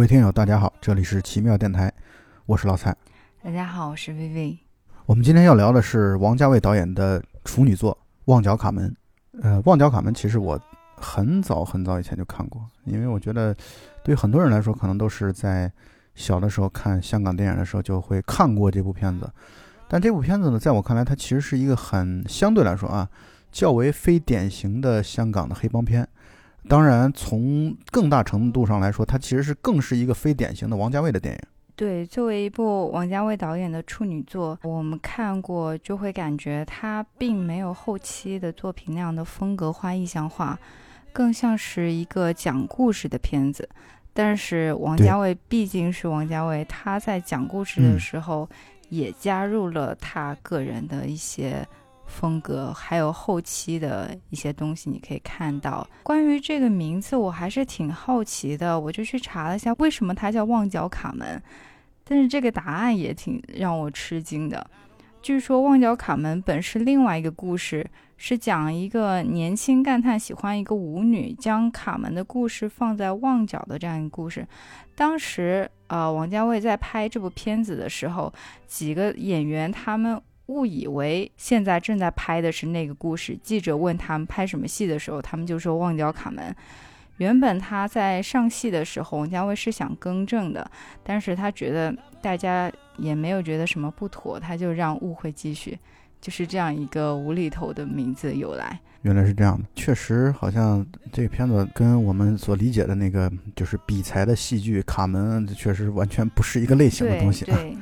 [0.00, 1.92] 各位听友，大家好，这里是奇妙电台，
[2.46, 2.96] 我是老蔡。
[3.44, 4.58] 大家好，我是薇薇。
[5.04, 7.92] 我们今天要聊的是王家卫导演的处女作
[8.24, 8.90] 《旺角卡门》。
[9.42, 10.58] 呃，《旺角卡门》其实我
[10.96, 13.54] 很早很早以前就看过，因为我觉得
[14.02, 15.70] 对很多人来说，可能都是在
[16.14, 19.30] 小的时候看香港电影的时候就会看过这部片子。
[19.86, 23.06] 但这部片子呢，在我看来，它其实是一个很相对来说啊
[23.52, 26.08] 较为非典型的香港的黑帮片。
[26.68, 31.40] 当然，从更大程度上来说，它其实是更是一个非典型的王家卫的电影。
[31.74, 40.58] 对，作为一部王家卫导演的处女作，我们看过就会感觉他并没有后期的作品那样的风格化、意象化，
[41.12, 43.66] 更像是一个讲故事的片子。
[44.12, 48.46] 但是王家卫毕竟是王家卫，他在讲故事的时候
[48.90, 51.66] 也加入了他个人的一些。
[52.10, 55.86] 风格还有后期的一些东西，你可以看到。
[56.02, 61.40] 关于这个名字，我还是挺好奇的，我就去查了一下，为什么它叫旺角卡门。
[62.04, 64.68] 但是这个答案也挺让我吃惊的。
[65.22, 74.44] 据说旺角卡门本是另外一个故事，是讲一个年轻干探喜欢一个舞女，将卡门的故事放在旺角的这样一个故事。
[74.96, 78.32] 当时，呃，王家卫在拍这部片子的时候，
[78.66, 80.20] 几个演员他们。
[80.50, 83.38] 误以为现在正在拍的是那个故事。
[83.40, 86.44] 记者问他们拍什么戏的时候，他们就说《旺角卡门》。
[87.18, 90.68] 原本他在上戏的时候，王家卫是想更正的，
[91.04, 95.78] 但是他觉得大家也没有觉得什么不妥，他就让误会继续，
[96.20, 98.80] 就是这样一个无厘头的名字由来。
[99.02, 107.44] 原来是这样的，确实好像这个片子跟我们所理解的那个就是比才的戏剧《卡门》确实完全不是一个类型的东西。
[107.44, 107.76] 对。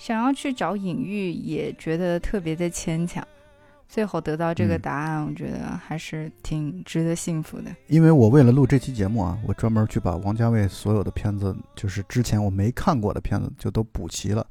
[0.00, 3.22] 想要去找隐喻，也觉得特别的牵强。
[3.86, 7.70] 最后得到这个答案，我觉得还是挺值得幸福的。
[7.86, 14.46] 因为我为了录这期节目啊，我专门去把王家卫所有的片子，就是之前我没看过的片子，就都补齐了。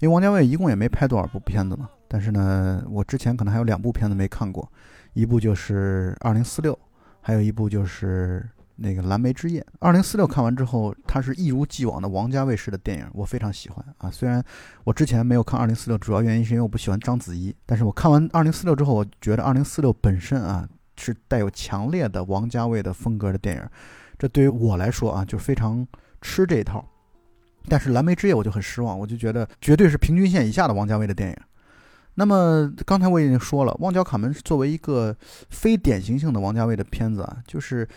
[0.00, 4.70] 因为王家卫一共也没拍多少部片子嘛，但是呢，我之前可能还有两部片子没看过，
[5.14, 6.74] 一部就是《二零四六》，
[7.22, 8.46] 还有一部就是。
[8.82, 14.10] 那个《蓝莓之夜》，二零四六看完之后，它是一如既往的王家卫式的电影，我非常喜欢啊。
[14.10, 14.42] 虽然
[14.82, 23.62] 我之前没有看二零四六，主要原因是因为我不喜欢章子怡，但是我看完二零四六之后，我觉得二零四六本身啊是带有强烈的王家卫的风格的电影，
[24.18, 25.86] 这对于我来说啊就非常
[26.20, 26.84] 吃这一套。
[27.68, 31.36] 但是《蓝莓之夜》我就很失望，我就觉得绝对是平均线以下的王家卫的电影。
[32.16, 35.16] 那么刚才我已经说了，《旺角卡门》是作为一个
[35.50, 37.88] 非典型性的王家卫的片子啊，就是。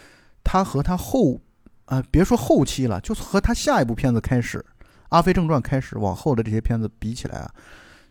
[0.46, 1.42] 他和他后，
[1.88, 4.60] 呃，别说后期了，就和他下一部片子开始，
[5.10, 7.52] 《阿飞正传》开始往后的这些片子比起来啊，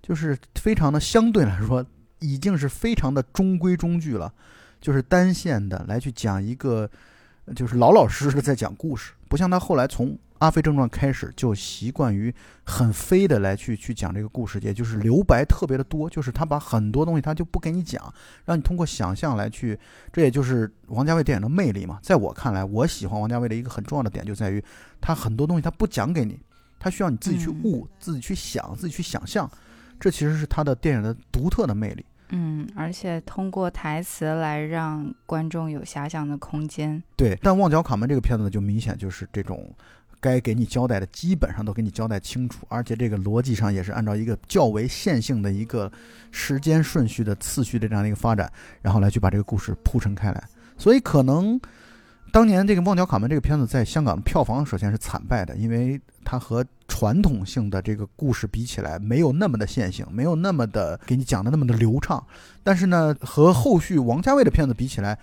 [0.03, 1.83] 就是非常的相对来说，
[2.19, 4.31] 已经是非常的中规中矩了，
[4.81, 6.91] 就是单线的来去讲一个，
[7.57, 10.19] 就是老老实实的在讲故事，不像他后来从。
[10.45, 12.33] 《阿飞正传》开始就习惯于
[12.65, 18.13] 很飞的来去去讲这个故事，也就是留白特别的多，就是他把很多东西他就不给你讲，
[18.45, 19.79] 让你通过想象来去，
[20.13, 21.99] 这也就是王家卫电影的魅力嘛。
[22.03, 24.63] 在我看来，我喜欢王家卫的一个很重要的点就在于，
[25.01, 26.39] 他很多东西他不讲给你，
[26.79, 29.51] 他需要你自己去悟、自己去想、自己去想象，
[29.99, 32.05] 这其实是他的电影的独特的魅力。
[32.31, 37.01] 嗯，而且通过台词来让观众有遐想的空间。
[37.17, 39.73] 对，但《旺角卡门》这个片子呢，就明显就是这种。
[40.25, 45.93] 该给你交代的基本上都给你交代清楚，而且这个逻辑上也是按照一个较为线性的一个
[46.31, 50.43] 时间顺序的次序的这样的一个发展，然后来去把这个故事铺陈开来。
[50.79, 51.61] 所以可能
[52.33, 62.25] 当年这个《旺角卡门》这个片子在香港票房首先是惨败的，因为它和传统性的这个故事比起来没有那么的线性，没有那么的给你讲的那么的流畅。
[62.63, 65.19] 但是呢，和后续王家卫的片子比起来，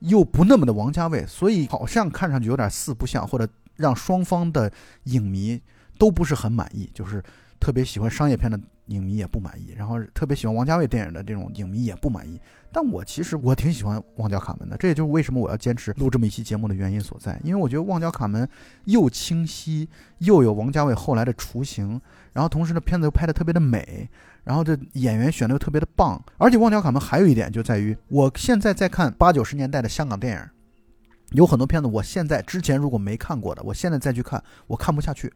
[0.00, 3.48] 又不那么的王家卫，所以好像看上去有点四不像，或者。
[3.76, 4.70] 让双方的
[5.04, 5.60] 影迷
[5.98, 7.22] 都不是很满意，就是
[7.60, 12.40] 特别喜欢商业片的影迷也不满意，然后特别喜欢王家卫电影的这种影迷也不满意。
[12.74, 17.38] 但我其实我挺喜欢《旺角卡门》的，这也就是为什么我要坚持录这么一期节目的原因所在。
[17.44, 18.46] 因为我觉得《旺角卡门》
[18.84, 22.00] 又清晰，又有王家卫后来的雏形，
[22.32, 24.08] 然后同时呢片子又拍的特别的美，
[24.44, 26.18] 然后这演员选的又特别的棒。
[26.38, 30.51] 而且《旺角卡门》还有一点就在于，我现在在看八九十年代的香港电影。
[31.32, 35.32] 有很多片子，我现在之前如果没看过的，我现在再去看，我看不下去。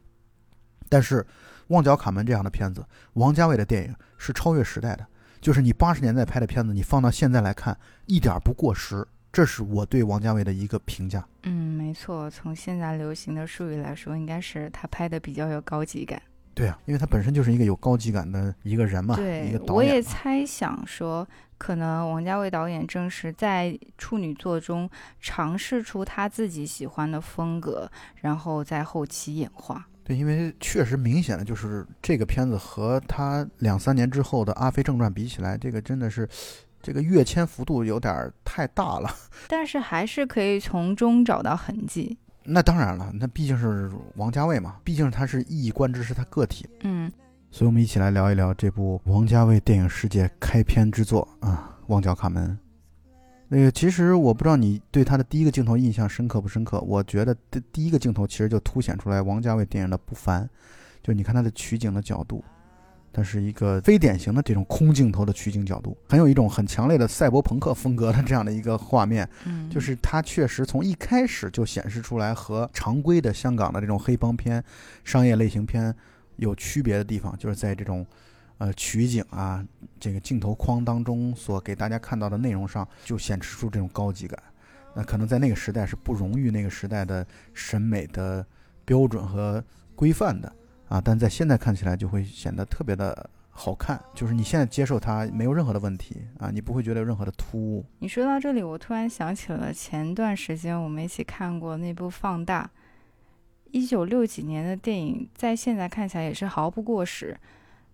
[0.89, 1.23] 但是
[1.69, 2.85] 《旺角卡门》这样的片子，
[3.15, 5.07] 王家卫的电影是超越时代的，
[5.41, 7.77] 就是你八十年代拍的片子，你放到现在来看，
[8.07, 9.07] 一点不过时。
[9.33, 11.23] 这是我对王家卫的一个评价。
[11.43, 16.23] 嗯，没错，从现在流行的术语来说，应该是他拍的比较有高级感。
[16.57, 20.01] 对啊，因为他本身就是一个有高级感的一个人嘛，一对个，导我也。
[20.01, 24.89] 猜想说，可能王家卫导演正是在处女作中
[25.21, 27.91] 尝试出他自己喜欢的风格，
[28.23, 29.87] 然后在后期演化。
[30.03, 36.27] 对，因为确实明显的就是这个片子和他两三年之后的《阿飞正传》比起来，这个真的是
[36.81, 39.11] 这个跃迁幅度有点儿太大了。
[39.47, 42.17] 但是还是可以从中找到痕迹。
[42.47, 46.69] 那当然了，那毕竟是王家卫嘛，毕竟他是一以贯之，是他个体。
[46.83, 47.11] 嗯，
[47.51, 52.51] 所以我们一起来聊一聊这部王家卫电影世界开篇之作啊，《旺角卡门》。
[53.49, 60.49] 那个其实我不知道你对他的第一个镜头印象深刻不深刻，我觉得第第一个镜头其实就凸显出来王家卫电影的不凡，
[61.03, 62.45] 就你看他的取景的角度，
[63.17, 74.63] 它是一个非典型的这种空镜头的取景角度，很有一种很强烈的赛博朋克风格的这样的一个画面，嗯，就是它确实从一开始就显示出来和常规的香港的这种黑帮片、
[75.03, 75.95] 商业类型片
[76.37, 78.07] 有区别的地方，就是在这种
[78.59, 79.65] 呃取景啊、
[79.99, 84.39] 这个镜头框当中所给大家看到的内容上，就显示出这种高级感。
[84.95, 88.45] 那可能在那个时代是不容于那个时代的审美的
[88.85, 89.65] 标准和
[89.95, 90.53] 规范的
[90.89, 97.85] 啊，但在现在看起来就会显得特别的好看，就是你现在接受它没有任何的问题啊，你不会觉得有任何的突兀。
[97.99, 102.71] 你说到这里，我突然想起了前段时间我们一起看过那部《放大》，
[103.73, 107.37] 一九六几年的电影，在现在看起来也是毫不过时。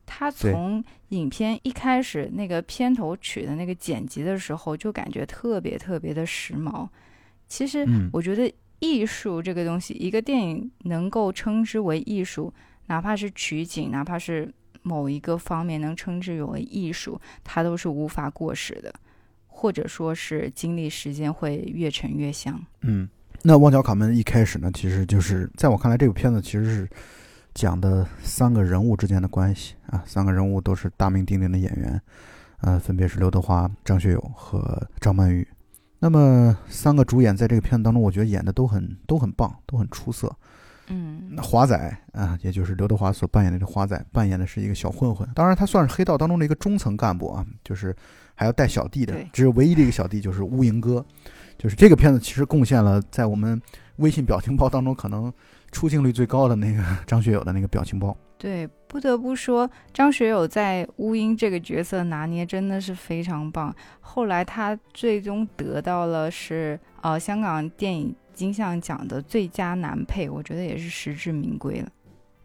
[0.05, 6.87] 它从影片一开始那个片头曲的那个剪辑的时候，就感觉特别特别的时髦。
[7.47, 12.53] 其实嗯我觉得艺术这个东西，一个电影能够称之为艺术，
[12.87, 14.53] 哪怕是取景，哪怕是
[14.83, 18.93] 某一个方面能称之为艺术，它都是无法过时的，
[19.47, 22.61] 或者说是经历时间会越陈越香。
[22.81, 23.09] 嗯，
[23.43, 26.89] 那《旺角卡门》一开始呢，其实就是在我看来，这部片子其实是
[27.55, 32.03] 讲的三个人物之间的关系啊，三个人物都是大名鼎鼎的演员，
[32.63, 35.47] 呃，分别是刘德华、张学友和张曼玉。
[36.01, 40.35] 那么三个主演在这个片子当中，我觉得演的都很都很棒，都很出色。
[40.89, 41.77] 嗯那华仔
[42.13, 47.95] 啊，也就是刘德华所扮演的这个华仔，扮演的是一个小混混，当然他算是黑道当中的一个中层干部啊，就是
[48.35, 51.05] 还要带小弟的对，只有唯一的一个小弟就是乌蝇哥，
[51.57, 53.61] 就是这个片子其实贡献了在我们
[53.97, 55.33] 微信表情包当中可能
[55.71, 58.17] 出镜率最高的那个张学友的那个表情包。
[58.37, 63.73] 对，不得不说，张学友在乌蝇这个角色拿捏真的是非常棒。
[64.01, 71.89] 后来他最终得到了是呃香港电影金像奖的最佳男配，我觉得也是实至名归了。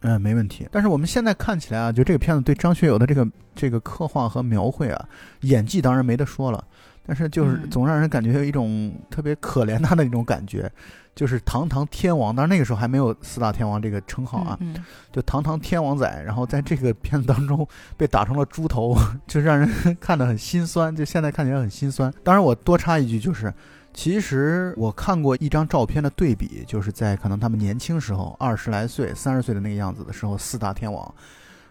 [0.02, 0.68] 嗯，没问题。
[0.72, 5.10] 但是我们现在看起来啊，就这个片子对张学友的这个这个刻画和描绘啊，
[5.42, 6.64] 演技当然没得说了，
[7.06, 10.72] 但是就是嗯总让人感觉有一种特别可怜他的一种感觉，
[11.16, 17.68] 就是堂堂天王，当然那个时候还没有四大天王这个称号啊，嗯嗯就堂堂天王仔，然后在这个片子当中
[17.98, 18.96] 被打成了猪头，
[19.26, 20.96] 就让人看得很心酸。
[20.96, 22.14] 就现在看起来很心酸。
[22.24, 23.52] 当然，我多插一句，就是
[23.98, 31.16] 其实我看过一张照片的对比，就是在可能他们年轻时候二十来岁、三十岁的那个样子的时候，四大天王。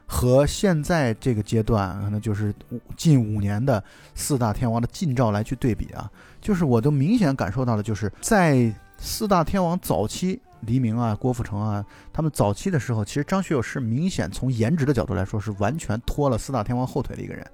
[0.09, 2.53] 和现在这个阶段，可能就是
[2.97, 3.83] 近五年的
[4.17, 6.11] 四大天王的近照来去对比啊，
[6.41, 17.47] 就是我都明显感受到了，就是在四大天王早期，黎明啊、郭富城啊，他们早期的时候，其实张学友是明显从颜值的角度来说是完全拖了四大天王后腿的一个人，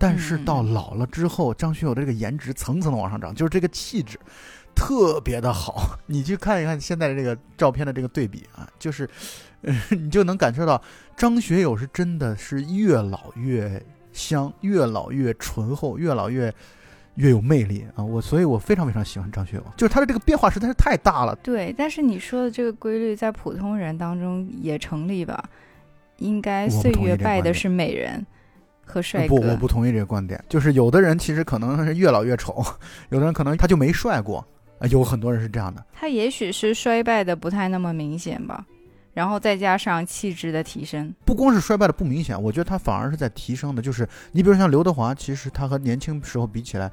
[0.00, 4.18] 但是到老了之后，张学友的这个颜值层层的往上涨，就是这个气质
[4.74, 5.96] 特别的好。
[6.08, 9.06] 你去看一看现在的这个照片的这个对比啊，就是，
[9.62, 10.82] 呃， 你就能感受到
[11.16, 13.80] 张学友是真的是越老越
[14.12, 16.52] 香，越老越醇厚，越老越。
[17.16, 18.04] 越有魅力啊！
[18.04, 21.36] 我所以，我非常非常喜欢张学友，就是他的这个变化实在是太大了。
[21.42, 25.44] 对，但是你说的这个规律在普通人当中也成立吧？
[26.18, 28.24] 应该岁月同意这个观点拜的是美人
[28.90, 30.42] 和帅不，我不同意这个观点。
[30.48, 32.62] 就是有的人其实可能是越老越丑，
[33.10, 34.44] 有的人可能他就没帅过
[34.80, 35.82] 啊，有很多人是这样的。
[35.92, 38.66] 他也许是衰败的不太那么明显吧，
[39.14, 41.14] 然后再加上气质的提升。
[41.24, 43.80] 不光是衰败的不明显，我觉得他反而是在提升的。
[43.80, 46.90] 就是你比如像刘德华，其实他和年轻时候比起来，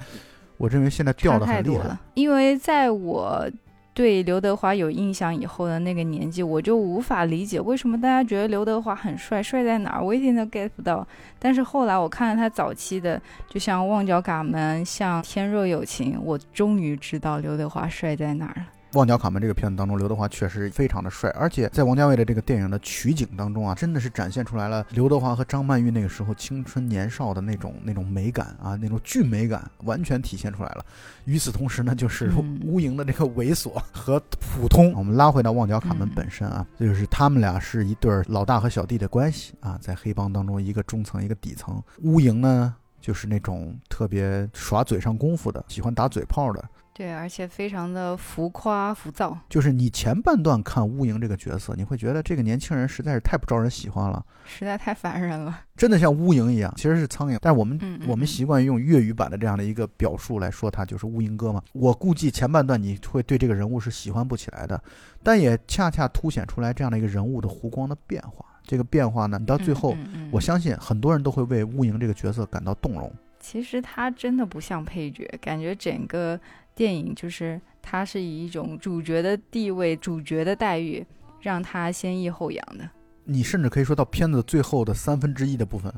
[0.58, 1.98] 我认为现在掉差的很厉害。
[2.14, 3.50] 因为在我
[3.98, 10.06] 对刘德华有印象以后的那个年纪，我就无法理解为什么大家觉得刘德华很帅，帅在哪儿？
[10.06, 11.06] 我一点都 get 不到。
[11.40, 18.68] 但是后来我看了他早期的，就像《旺角卡门》、像《天若有情》，我终于知道刘德华帅在哪儿了。
[18.98, 30.84] 旺角卡门》这个片子当中，刘德华确实非常的帅，而且在王家卫的这个电影的取景当中啊，真的是展现出来了刘德华和张曼玉那个时候青春年少的那种那种美感啊，那种俊美感完全体现出来了。
[31.26, 32.32] 与此同时呢，就是
[32.66, 34.92] 乌蝇的这个猥琐和普通。
[34.94, 41.80] 我们拉回到旺角卡门本身啊，就是他们俩是一对老大和小弟的关系啊，在黑帮当中，一个中层，一个底层。
[42.02, 46.66] 乌蝇呢，就是那种特别耍嘴上功夫的，喜欢打嘴炮的。
[46.98, 49.38] 对，而且非常的浮夸浮躁。
[49.48, 57.38] 就是你前半段看乌蝇这个角色，你会觉得这个年轻人实在是太不招人喜欢了，实在太烦人了，真的像乌蝇一样，其实是苍蝇。
[57.40, 61.62] 但是我们我们习惯用粤语版的这样的一个表述来说他，就是乌蝇哥嘛。
[61.74, 64.82] 我估计前半段你会对这个人物是喜欢不起来的，
[65.22, 68.44] 但也恰恰凸显出来这样的一个人物的弧光的变化。
[68.64, 69.96] 这个变化呢，你到最后，
[70.32, 73.14] 我相信很多人都会为乌蝇这个角色感到动容。
[73.40, 76.38] 其实他真的不像配角，感觉整个
[76.78, 81.04] 电影就是他是以一种主角的地位、主角的待遇，
[81.42, 82.88] 让他先抑后扬的。
[83.26, 85.92] 你甚至可以说到片子最后的三分之一的部分，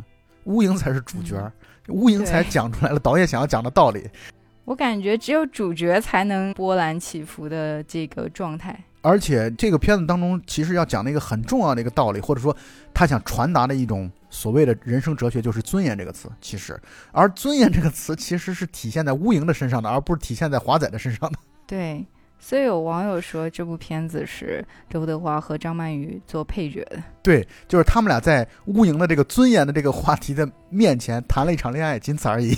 [0.45, 1.51] 乌蝇才是主角，
[1.89, 4.07] 乌蝇才讲出来了导演想要讲的道理。
[4.63, 8.81] 我感觉只有主角才能波澜起伏的这个状态。
[9.01, 12.55] 而且这个片子当中，其实要讲的一个很重要的一个道理，或者说
[12.93, 16.29] 他想传达的一种所谓的人生哲学，就是尊严这个词。
[16.41, 16.79] 其实，
[17.11, 21.37] 而尊严这个词其实是体现在乌蝇的身上的，而不是体现在华仔的身上的。
[21.65, 22.05] 对，
[22.39, 27.01] 所以有网友说这部片子是刘德华和张曼玉做配角的。
[27.21, 32.55] 对，就是他们俩在乌蝇的这个尊严的这个话题的面前谈了一场恋爱，仅此而已。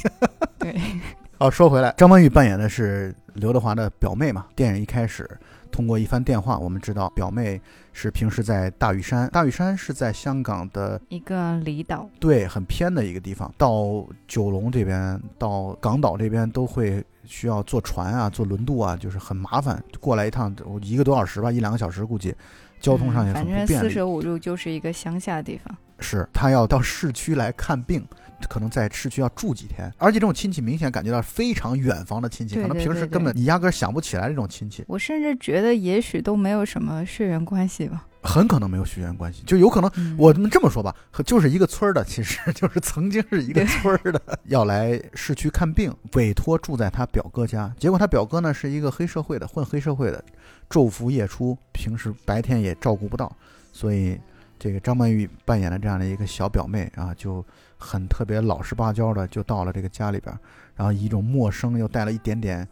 [0.59, 0.75] 对。
[1.39, 4.45] 好，说回来，张曼玉扮演的是刘德华的表妹嘛？
[4.55, 5.27] 电影一开始。
[5.71, 7.59] 通过一番电话，我们知道表妹
[7.93, 13.53] 是平时在大屿山，大屿山是在香港的一个离岛，对，很偏的一个地方。
[13.57, 19.83] 到九龙这边，到港岛这边都会需要坐船啊，坐轮渡啊，就是很麻烦。
[20.00, 22.33] 过来一趟，我一个多小时吧，一两个小时估计，
[22.79, 23.67] 交通上也很不便。
[23.67, 25.75] 反正四舍五入就是一个乡下的地方。
[26.00, 28.03] 是他要到市区来看病。
[28.48, 34.83] 可能在市区要住几天，而且这种亲戚明显感觉到非常远房的亲戚，可能平时根本你压根想不起来这种亲戚。
[34.88, 40.95] 我甚至觉得也许都没有什么血缘关系吧，很可能没有血缘关系，就有可能我们这么说吧，
[41.25, 50.24] 就是一个村儿的，其实就是曾经是一个村儿的，要来市区看病，委托住在他表哥家，结果他表哥呢是一个黑社会的，混黑社会的，
[50.69, 53.36] 昼伏夜出，平时白天也照顾不到，
[53.71, 54.19] 所以。
[54.63, 57.43] 这个张曼玉扮演的这样的一个小表妹啊，就
[57.81, 60.38] 很特别老实巴交的，就到了这个家里边，
[60.75, 62.67] 然后以一种陌生又带了一点点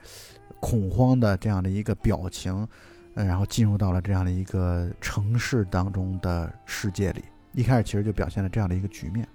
[0.60, 2.68] 恐慌的这样的一个表情，
[3.16, 7.24] 嗯，然后进入到了这样的一个城市当中的世界里。
[7.54, 9.28] 一开始其实就表现了这样的一个局面，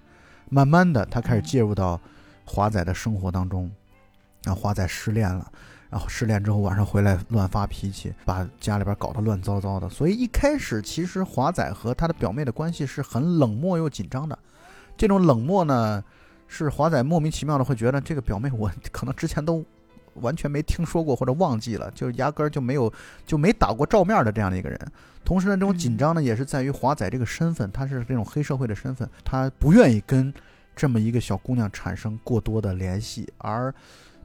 [0.49, 1.99] 慢慢的他开始介入到
[2.45, 3.69] 华仔的生活当中，
[4.45, 5.51] 然后华仔失恋了。
[5.87, 9.87] 然后失恋之后晚上回来乱发脾气，把家里边搞得乱糟糟的。
[9.87, 14.37] 所以一开始其实华仔和他的表妹的关系是很冷漠又紧张的。
[14.97, 16.03] 这种冷漠呢，
[16.47, 19.63] 是华仔莫名其妙的会觉得这个表妹我可能之前都
[20.15, 22.91] 完全没听说过或者忘记了，就压根儿就没有
[23.25, 24.79] 就没打过照面的这样的一个人。
[25.23, 30.33] 同时呢，这种紧张呢也是在于华仔这个身份，他是这种黑社会的身份，他不愿意跟
[30.75, 33.73] 这么一个小姑娘产生过多的联系，而。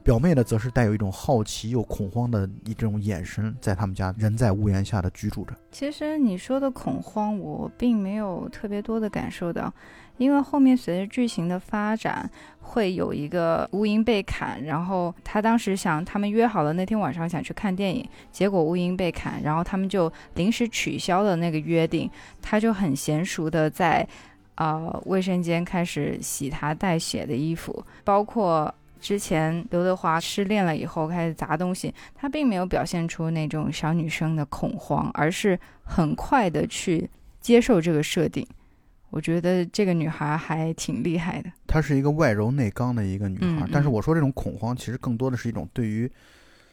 [0.03, 5.53] 表妹呢，则是带有一种好奇又恐慌的一种眼神，在他们家人在屋檐下的居住着。
[5.71, 9.71] 其实你说的恐慌，我并没有特别多的感受到，
[10.17, 22.09] 因为后面随着剧情的发展，会有一个乌蝇被砍，然后他当时想，他们约好了那天晚上想去看电影，结果乌蝇被砍，然后他们就临时取消了那个约定，
[22.41, 24.07] 他就很娴熟的在，
[24.55, 28.73] 呃，卫生间开始洗他带血的衣服，包括。
[29.01, 38.45] 之前刘德华失恋了以后开始砸东西，他并没有表现出那种小女生的恐慌，而是很快的去接受这个设定。
[39.11, 41.51] 我觉得这个女孩还挺厉害的。
[41.67, 46.11] 她是一个外柔内刚的一个女孩，但是我说这种恐慌其实更多的是一种对于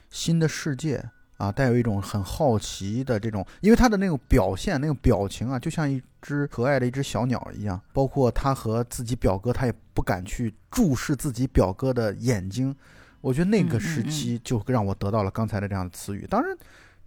[0.09, 1.05] 新的世界。
[1.39, 7.81] 啊，带有一种很好奇的这种，因为她的那种表现、那种表情啊，就像一只可爱的一只小鸟一样。
[7.93, 12.75] 包括她和自己表哥，她也不敢去注视自己表哥的眼睛。
[13.21, 16.27] 我觉得那个时期就让我得到了刚才的这样的词语。
[16.29, 16.59] 当然，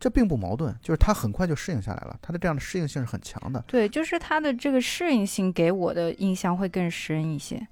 [0.02, 2.18] 这并不矛盾，就是他很快就适应下来了。
[2.24, 3.64] 他的这样的适应性是很强的。
[3.68, 7.68] 对，就是他的这个适应性给我的印象会更深一些。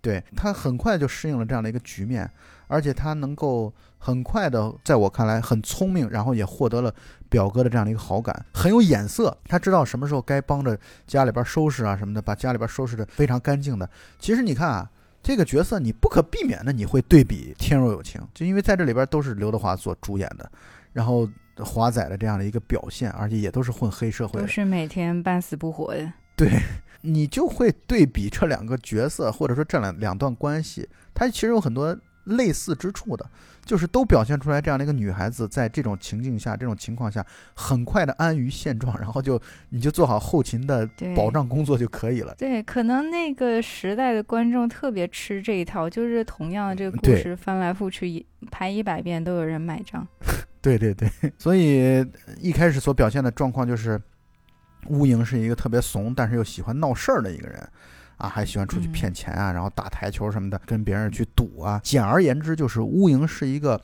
[0.00, 2.30] 对他很快就适应了这样的一个局面，
[2.68, 6.94] 而且他能够很快的，在我看来很聪明，然后也获得了
[7.28, 9.36] 表哥的这样的一个好感，很有眼色。
[9.44, 13.90] 他知道什么时候该帮着家里边收拾啊什么的，把家里边收拾的非常干净的。
[14.18, 14.90] 其实你看啊，
[15.22, 20.50] 这个角色你不可避免的你会对比《天若有情》，就因为在这里边都是刘德华所主演的，
[20.92, 26.12] 然后华仔的这样的一个表现，而且也都是混黑社会的，都是每天半死不活的。
[26.34, 26.50] 对
[27.02, 33.28] 你就会对比这两个角色，或者说这两两段关系，它其实有很多类似之处的，
[33.64, 42.34] 就是都表现出来这样的一个女孩子在这种情境下、这种情况下，很快的安于现状，然后就你就做好后勤的保障工作就可以了。
[42.38, 50.06] 对，可能那个时代的观众特别吃这一套，就是同样的这个故事翻来覆去一拍一百遍都有人买账。
[50.62, 52.06] 对对对， 所以
[52.40, 54.00] 一开始所表现的状况就是，
[54.86, 57.68] 乌蝇是一个特别怂，但是又喜欢闹事儿的一个人，
[58.16, 61.80] 啊，还喜欢出去嗯骗钱啊，然后打台球什么的，跟别人去赌啊。
[61.82, 63.80] 简而言之，就是乌蝇是一个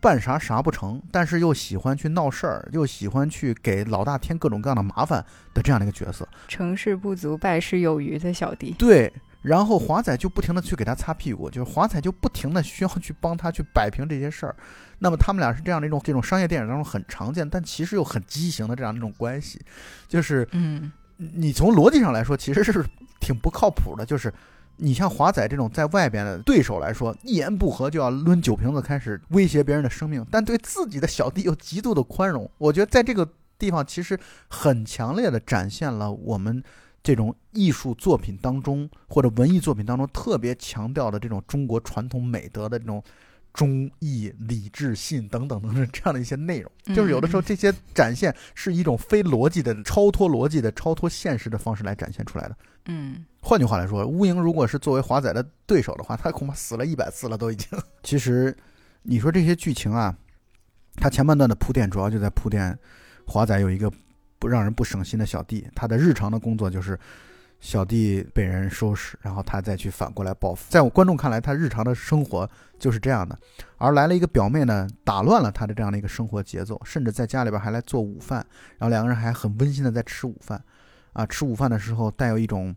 [0.00, 6.26] 办啥啥不成，但是又喜欢去闹事儿，又喜欢去给老大添各种各样的麻烦的这样的一个角色。
[6.48, 8.74] 成事不足败事有余的小弟。
[8.78, 9.12] 对，
[9.42, 14.56] 然后华仔就不停的去给他擦屁股，就是华仔就不停的需要去帮他去摆平这些事儿。
[15.00, 19.60] 那么他们俩是这样的一种这种商业电影当中很常见，但其实又很畸形的这样一种关系，
[20.06, 22.84] 就是嗯，你从逻辑上来说其实是
[23.20, 24.06] 挺不靠谱的。
[24.06, 24.32] 就是
[24.76, 32.48] 你像华仔这种在外边的对手来说，一言不合就要抡酒瓶子开始威胁别人的生命，但对自己的小弟又极度的宽容。
[32.58, 34.16] 我觉得在这个地方其实
[34.48, 36.62] 很强烈的展现了我们
[37.02, 43.02] 这种艺术作品当中或者文艺作品当中特别强调的这种中国传统美德的这种
[43.52, 46.70] 忠义礼智信等等等等这样的一些内容。
[46.94, 52.56] 就是有的时候这些展现是一种非逻辑的、超脱逻辑的、超脱现实的方式来展现出来的。
[52.86, 57.68] 嗯，换句话来说，乌蝇如果是作为华仔的对手的话，他恐怕死了一百次了都已经。
[58.02, 58.56] 其实，
[59.02, 60.16] 你说这些剧情啊，
[60.96, 62.76] 它前半段的铺垫主要就在铺垫
[63.26, 63.92] 华仔有一个
[64.42, 66.98] 不让人不省心的小弟，他的日常的工作就是
[67.60, 70.68] 小弟被人收拾，然后他再去反过来报复。
[70.68, 73.38] 在我观众看来，他日常的生活就是这样的。
[73.76, 78.44] 而来了一个表妹呢，打乱了他的这样的一个生活节奏，甚至在家里边还来做午饭，
[78.78, 80.60] 然后两个人还很温馨的在吃午饭。
[81.12, 82.74] 啊，吃午饭的时候带有一种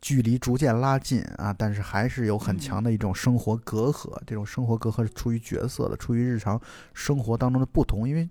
[0.00, 4.16] 距离逐渐拉近啊，但是还是有很强的一种生活隔阂。
[4.24, 6.60] 这种生活隔阂是出于角色的，出于日常
[6.94, 8.08] 生活当中的不同。
[8.08, 8.28] 因为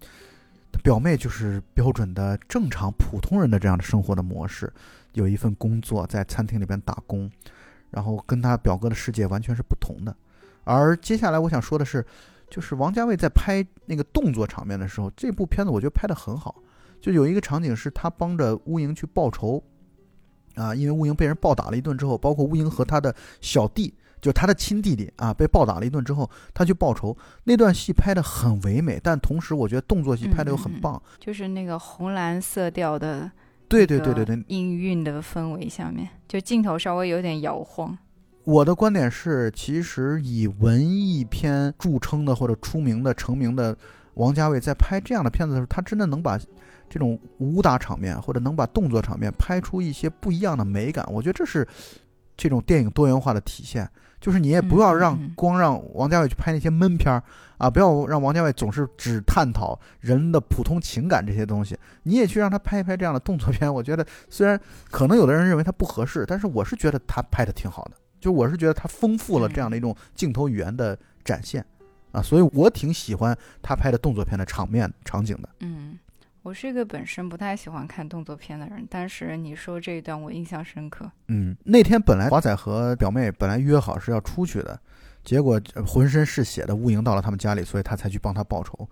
[0.84, 4.72] 表妹就是标准的正常普通人的这样的生活的模式，
[5.14, 7.30] 有一份工作在餐厅里边打工，
[7.90, 10.16] 然后跟他表哥的世界完全是不同的。
[10.64, 12.06] 而接下来我想说的是，
[12.50, 16.56] 就是王家卫在拍那个动作场面的时候，这部片子我觉得拍得很好。
[17.02, 19.64] 就有一个场景是他帮着乌蝇去报仇，
[20.56, 27.16] 啊，因为乌蝇被人暴打了一顿之后，包括乌蝇和他的小弟，就是他的亲弟弟啊，被暴打了一顿之后，他去报仇。
[27.44, 31.02] 那段戏拍得很唯美，但同时我觉得动作戏拍得又很棒。
[31.20, 33.32] 就是那个红蓝色调的，
[33.68, 37.98] 对对对对对，氤氲的氛围下面，就镜头稍微有点摇晃。
[38.44, 43.78] 我的观点是，其实以文艺片著称的或者出名的、成名的
[44.16, 46.40] 王家卫，在拍这样的片子的时候，他真的能把
[46.90, 51.08] 这种武打场面或者能把动作场面拍出一些不一样的美感。
[51.12, 51.68] 我觉得这是
[52.36, 53.88] 这种电影多元化的体现。
[54.20, 57.24] 就是你也不要让光让王家卫去拍那些闷片儿
[57.58, 63.74] 啊，不要让王家卫总是只探讨人的普通情感这些东西，你也去让他拍一拍这样的动作片。
[63.74, 67.92] 我觉得虽然可能有的人认为他不合适，但是我是觉得他拍的挺好的。
[68.20, 71.66] 就我是觉得他丰富了这样的一种镜头语言的展现，
[72.12, 75.50] 啊，所以我挺喜欢他拍的动作片的场面场景的。
[75.62, 75.98] 嗯，
[76.42, 81.10] 我是一个本身不太喜欢看动作片的人，但是你说这一段我印象深刻。
[81.28, 84.80] 嗯，那天本来华仔和表妹本来约好是要出去的，
[85.24, 88.88] 结果浑身是血的乌蝇到了他们家里，所以他才去帮他报仇。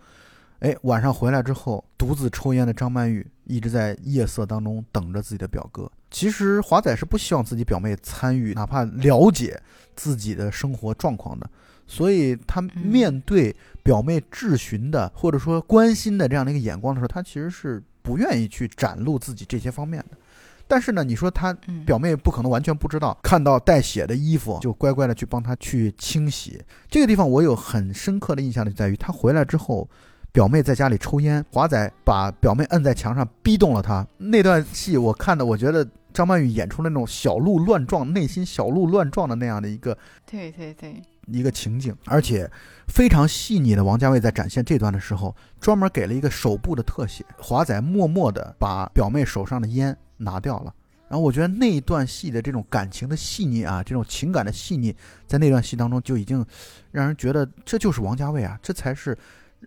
[0.60, 5.89] 哎，晚上回来之后，独自抽烟的张曼玉一直在夜色当中等着自己的表哥。
[6.12, 9.62] 其实华仔是不希望自己表妹参与，哪怕了解
[9.95, 11.49] 自己的生活状况的，
[11.88, 20.17] 所以他面对表妹质询的或者说关心的这样的一个眼光的时候，他其实是不愿意去展露自己这些方面的。
[20.69, 26.62] 但是呢，你说他嗯，表妹不可能完全不知道，看到带血的衣服就乖乖的去帮他去清洗。
[26.89, 29.89] 这个地方我有很深刻的印象的，就在于他回来之后，
[30.34, 34.06] 表妹在家里抽烟，华仔把表妹摁在墙上，逼动了她。
[34.17, 39.97] 那段戏我看的，我觉得张曼玉演出了那种小鹿乱撞、内心小鹿乱撞的那样的一个
[40.30, 42.49] 对对对，一个情景，而且
[42.87, 43.83] 非常细腻的。
[43.83, 50.73] 王家卫在展现这段的时候，专门给了一个手部的特写，华仔默默的把表妹手上的烟拿掉了。
[51.09, 54.93] 然后我觉得那一段戏的这种感情的细腻啊，这种情感的细腻，
[55.25, 56.45] 在那段戏当中就已经
[56.91, 59.17] 让人觉得这就是王家卫啊，这才是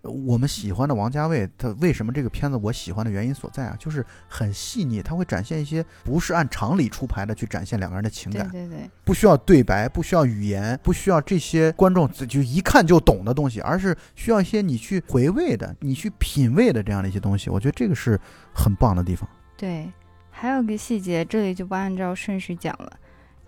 [0.03, 17.49] 我们喜欢的王家卫，他为什么这个片子我喜欢的原因所在啊，就是很细腻，他会展现一些不是按常理出牌的去展现两个人的情感，对对对，不需要对白，不需要语言，不需要这些观众就一看就懂的东西，而是需要一些你去回味的、你去品味的这样的一些东西。
[17.49, 18.19] 我觉得这个是
[18.55, 19.29] 很棒的地方。
[19.55, 19.91] 对，
[20.31, 22.91] 还有个细节，这里就不按照顺序讲了，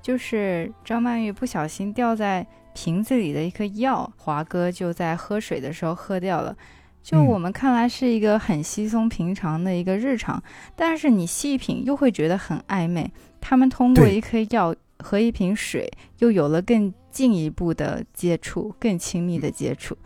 [0.01, 2.45] 就是张曼玉不小心掉在。
[2.73, 6.55] 瓶子里的一颗药，华哥就在喝水的时候喝掉了。
[7.01, 10.41] 就我们看来是一个很稀松平常的一个日常，
[10.75, 13.11] 但是你细品又会觉得很暧昧。
[13.41, 19.97] 他们通过一颗药和一瓶水，又有了更进一步的接触，更亲密的接触。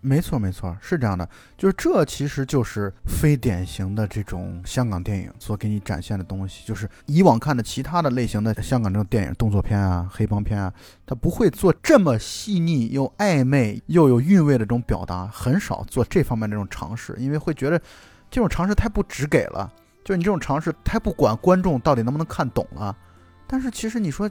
[0.00, 10.72] 没错，没错，是这样的，就是这其实就是非典型的这种香港电影所给你展现的东西，就是以往看的其他的类型的香港这种电影，动作片啊、黑帮片啊，
[11.04, 17.76] 它不会做这么细腻又暧昧又有韵味的这种表达，很少做这方面这种尝试，因为会觉得
[18.30, 19.72] 这种尝试太不直给了，
[20.04, 22.96] 就是你这种尝试太不管观众到底能不能看懂了。
[23.46, 24.30] 但是其实你说。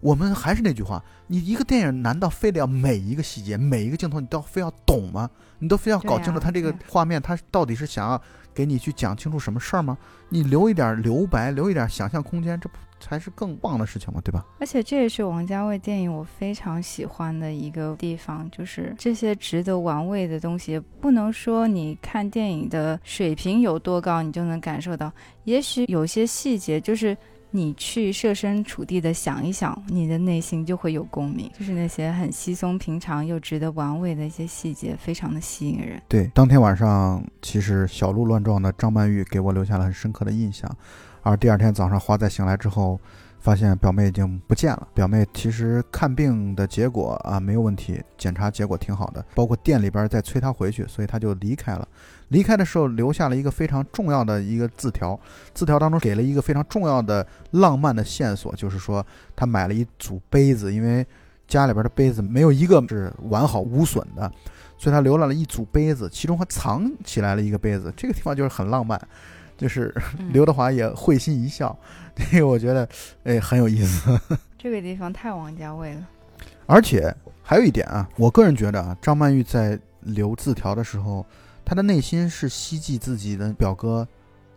[0.00, 5.28] 我们还是那句话，你一个电影难道非得要每一个细节、每一个镜头你都非要懂吗？
[5.58, 8.20] 你都非要搞清楚他这个画面，他到底是想要
[8.54, 9.96] 给你去讲清楚什么事儿吗？
[10.28, 14.20] 你留一点留白，留一点想象空间，这不才是更棒的事情吗？
[14.22, 14.44] 对吧？
[14.60, 25.10] 而且这也是王家卫电影我非常喜欢的一个地方，就是这些值得玩味的东西，不能说你看电影的水平有多高，你就能感受到。
[25.44, 27.16] 也许有些细节就是。
[27.56, 31.50] 你去设身处地的想一想，你的内心就会有共鸣。
[31.58, 36.00] 就是那些很稀松平常又值得玩味的一些细节，非常的吸引人。
[36.06, 40.70] 对，当天晚上其实小鹿乱撞的张曼玉给我留下了很深刻的印象，
[41.22, 43.00] 而第二天早上花仔醒来之后。
[43.38, 44.88] 发现表妹已经不见了。
[44.92, 51.86] 表妹其实看病的结果啊没有问题，检查结果挺好的，包括店里边在催她回去，所以她就离开了。
[52.28, 55.18] 离开的时候留下了一个非常重要的一个字条，
[55.54, 61.06] 字条当中给了一个非常重要的浪漫的线索，就是说他买了一组杯子，因为
[61.46, 64.30] 家里边的杯子没有一个是完好无损的，
[64.76, 67.92] 所以他留了了一组杯子，其中还藏起来了一个杯子。
[67.96, 69.00] 这个地方就是很浪漫。
[69.56, 69.90] 就是
[70.34, 71.74] 刘德华也会心一笑，
[72.14, 72.86] 这个我觉得
[73.24, 74.20] 哎很有意思。
[74.58, 76.06] 这个地方太王家卫了。
[76.66, 77.10] 而且
[77.42, 81.24] 还有一点啊，我个人觉得啊，张曼玉在留字条的时候，
[81.66, 84.06] 她的内心是希冀自己的表哥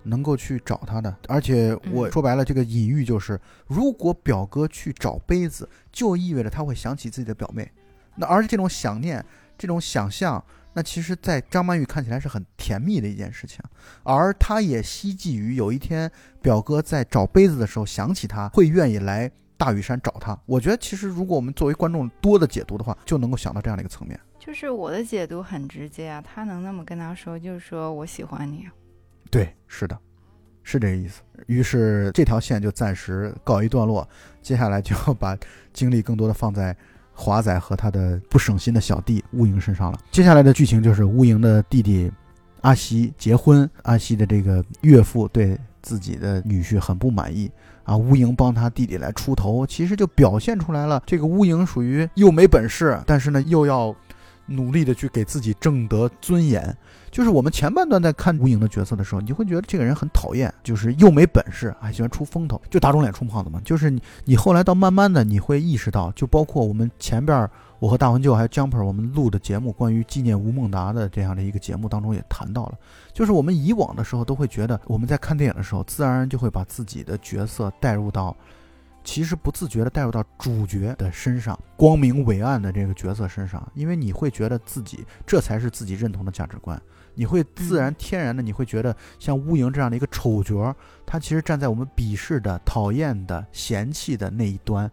[0.04, 1.14] 能够去找他的。
[1.28, 7.70] 而且我说白了，这个隐喻就是，如果表哥去找杯子，就意味着他会想起自己的表妹。
[8.16, 9.26] 那而这种想念，
[9.58, 10.42] 这种想象。
[10.74, 13.60] 那其实，在张曼玉看起来是很甜蜜的一件事情，
[14.04, 16.10] 而她也希冀于有一天
[16.44, 20.40] 表哥在找杯子的时候想起她，会愿意来大屿山找她。
[20.46, 24.18] 我觉得，其实如果我们作为观众多的解读的话，就能够想到这样的一个层面。
[24.50, 28.66] 就是我的解读很直接啊，他能那么跟他说，就是说我喜欢你。
[29.30, 29.96] 对，是的，
[30.64, 31.22] 是这个意思。
[31.46, 34.10] 于是这条线就暂时告一段落，
[34.42, 35.38] 接下来就要把
[35.72, 36.76] 精力更多的放在。
[37.14, 40.00] 华仔和他的不省心的小弟乌蝇身上了。
[40.10, 42.12] 接下来的剧情就是乌蝇的弟弟
[42.62, 47.52] 阿西结婚，阿西的这个岳父对自己的女婿很不满意
[47.84, 47.96] 啊。
[47.96, 53.94] 乌蝇帮他弟弟来出头，其实就表现出来了，这个乌蝇属于又没本事，但是呢又要
[54.50, 56.76] 努力的去给自己挣得尊严。
[57.12, 63.60] 就是我们前半段在看吴影的角色的时候，你就会觉得这个人很讨厌，就是又没本事，还喜欢出风头，就打肿脸充胖子嘛。
[63.66, 72.78] 就是你，你后来到慢慢的，你会意识到，就包括我们前边我和大环舅还有 Jumper 我们录的节目，关于纪念吴孟达的这样的一个节目当中也谈到了，
[73.12, 78.36] 就是我们以往的时候都会觉得，我们在看电影的时候，自然而然就会把自己的角色带入到。
[79.12, 86.80] 其实不自觉地带入到主角的身上，光明伟岸的这个角色身上，因为你会觉得自己这才是自己认同的价值观，
[87.16, 90.76] 你会自然天然的你会觉得像乌蝇这样的一个丑角，
[91.08, 94.90] 他其实站在我们鄙视的、讨厌的、嫌弃的那一端。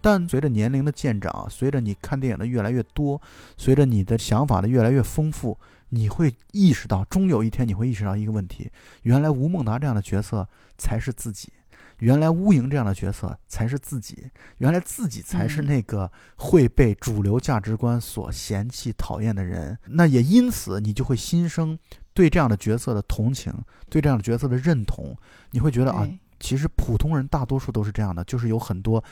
[0.00, 3.20] 但随着年龄的渐长，随着你看电影的越来越多，
[3.58, 5.58] 随着你的想法的越来越丰富，
[5.90, 8.70] 你会意识到，终有一天你会意识到一个问题：
[9.02, 11.52] 原来吴孟达这样的角色才是自己。
[12.00, 19.78] 原来乌蝇这样的角色才是自己，原来自己才是那个会被主流价值观所嫌弃、讨厌的人。
[19.86, 21.78] 那也因此，你就会心生
[22.12, 23.52] 对这样的角色的同情，
[23.88, 25.16] 对这样的角色的认同。
[25.52, 26.08] 你会觉得啊，
[26.38, 29.02] 其实普通人大多数都是这样的，就是有很多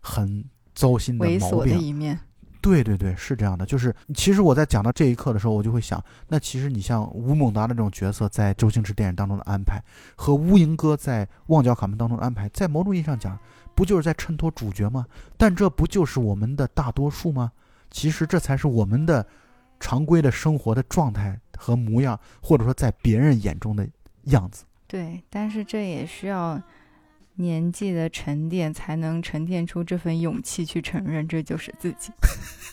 [0.00, 1.76] 很糟心的毛病。
[1.76, 2.18] 的一面。
[2.66, 3.64] 对对对，是这样的。
[3.64, 9.80] 就是其实我在讲到这一刻的时候，我就会想，那其实你像吴孟达的这种角色，在周星驰电影当中的安排，
[10.16, 13.38] 和乌蝇哥在《旺角卡门》当中的安排，在某种意义上讲，
[13.76, 15.06] 不就是在衬托主角吗？
[15.36, 17.52] 但这不就是我们的大多数吗？
[17.88, 19.24] 其实这才是我们的
[19.78, 23.88] 常规的生活的状态和模样，或者说在别人眼中的
[24.24, 24.64] 样子。
[24.88, 26.60] 对，但是这也需要
[27.36, 32.10] 年纪的沉淀，才能沉淀出这份勇气去承认这就是自己。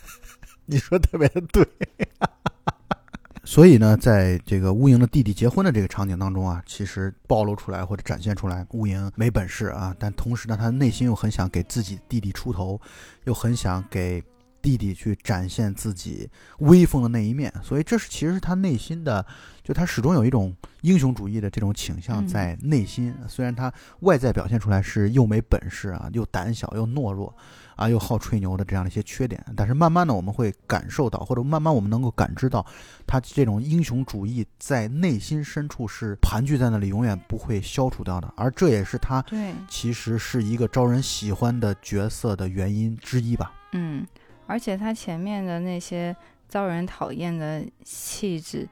[0.65, 1.67] 你说特别的对。
[3.45, 12.79] 所以呢，在这个乌蝇的弟弟结婚的这个场景当中啊，其实暴露出来或者展现出来，乌蝇没本事啊，但同时呢，他内心又很想给自己弟弟出头，
[13.25, 14.23] 又很想给
[14.63, 17.53] 弟弟去展现自己威风的那一面。
[17.61, 19.23] 所以这是其实是他内心的，
[19.61, 23.13] 就他始终有一种英雄主义的这种倾向在内心。
[23.27, 27.35] 虽然他外在表现出来是又没本事啊，又胆小又懦弱。
[27.75, 32.63] 啊，又好吹牛的这样的一些缺点，但是慢慢的我们会感受到，或者慢慢我们能够感知到，
[33.07, 38.31] 他这种英雄主义在内心深处是盘踞在那里，永远不会消除掉的。
[38.37, 43.51] 而这也是他对，其实是一个招人喜欢的角色的原因之一吧。
[43.71, 44.05] 嗯，
[44.53, 46.15] 而且他前面的那些
[46.47, 48.69] 遭人讨厌的气质，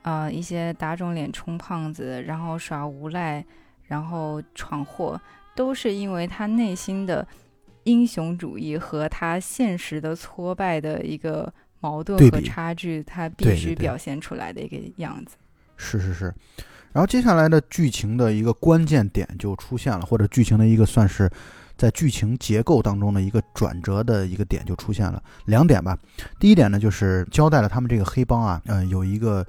[0.00, 3.44] 呃，一些打肿脸充胖子，然后耍无赖，
[3.88, 5.20] 然后闯祸，
[5.54, 7.28] 都是因为他内心的。
[7.84, 15.38] 英雄主义和他现实的挫败的一个矛盾和差距，他必须表现出来的一个样子。
[15.78, 16.24] 是是是，
[16.92, 21.30] 然后接下来的剧情的一个关键点就出现了，或者剧情的一个算是
[21.78, 25.96] 在剧情结构当中的一个转折的一个点就出现了两点吧。
[26.38, 29.46] 第一点呢，就是交代了他们这个黑帮啊，嗯，有一个。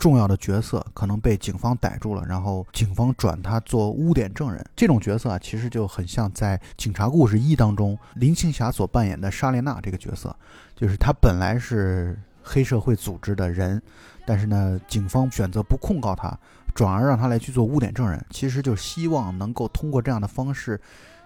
[0.00, 4.64] 重要的角色可能被警方逮住了，然后警方转他做污点证人。
[4.74, 10.34] 这种角色啊，其实就很像在《警察故事一》当中林青霞所扮演的莎莲娜这个角色，
[10.74, 13.82] 就是他本来是黑社会组织的人，
[14.24, 16.34] 但是呢，警方选择不控告他，
[16.74, 20.80] 转而让他来去做污点证人，其实就希望能够通过这样的方式，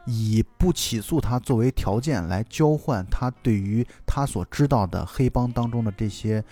[0.06, 6.44] 以不起诉他作为条件来交换他对于他所知道的黑帮当中的这些。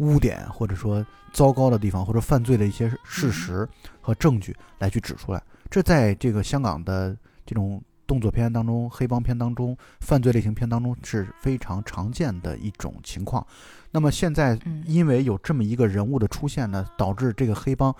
[0.00, 3.68] 污点或者说糟糕的地方，或者犯罪的一些事实
[4.00, 13.46] 和证据来去指出来，这在这个香港的这种动作片当中、黑帮片当中、犯罪类型片当中是非常常见的一种情况。
[13.90, 17.94] 那么现在因为有这么一个人物的出现呢，导致这个黑帮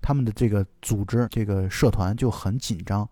[0.00, 3.08] 他们的这个组织、这个社团就很紧张，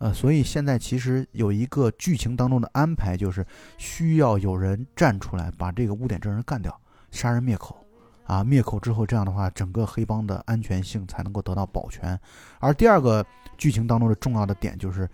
[0.00, 6.74] 呃，所以现在其实有一个剧情当中的安排，就是需要有人站出来把这个污点证人干掉。
[7.10, 7.76] 杀人灭口，
[8.24, 12.18] 啊，灭口之后，这样的话，整个黑帮的安全性才能够得到保全。
[12.60, 13.22] 而第二个
[13.58, 15.06] 剧情当中的重要的点就是，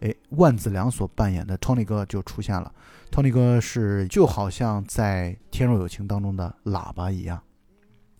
[0.00, 2.74] 哎，万梓良所扮演的 Tony 哥就出现了。
[3.12, 7.40] Tony 哥是就好像在《天若有情》当中的喇叭一样，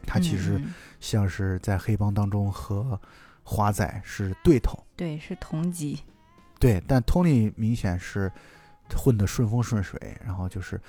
[0.06, 0.60] 他其实
[1.00, 3.00] 像是在黑帮当中和
[3.42, 5.98] 华仔是对头，对，是同级。
[6.62, 8.32] 对，但 Tony 明显是
[8.94, 10.80] 混得顺风顺水，然后就是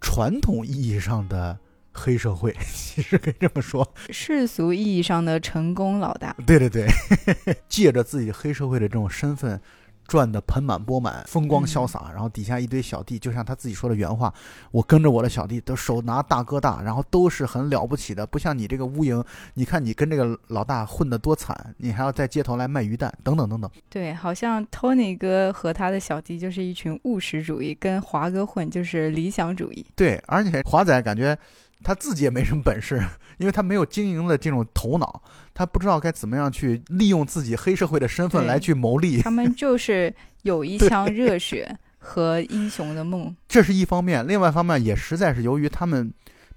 [0.00, 1.58] 传统意义上的。
[1.94, 6.34] 黑社会 其实可以这么说，世俗意义上的成功老大。
[6.46, 6.88] 对对对，
[7.68, 9.60] 借着自己黑社会的这种身份，
[10.06, 12.10] 赚得盆满钵满，风光潇洒。
[12.12, 14.32] 然后底下一堆小弟，就像他自己说的原话
[14.70, 19.24] ：“我跟着我的小弟都手拿大哥大，然后都是很了不起的，不像你这个乌蝇。
[19.54, 29.86] 你看你跟这个老大混得多惨，你还要在街头来卖鱼蛋，等等等等。”对，好像 Tony 哥和他的小弟就是一群务实主义，跟华哥混就是理想主义。
[29.96, 31.38] 对，而且华仔感觉。
[31.82, 33.02] 他自己也没什么本事，
[33.38, 39.20] 因为他没有经营的这种头脑，他不知道该怎么样去利用自己黑社会的身份来去谋利。
[39.22, 44.26] 他们就是有一腔热血和英雄的梦，这是一方面。
[44.26, 46.12] 另外一方面，也实在是由于他们。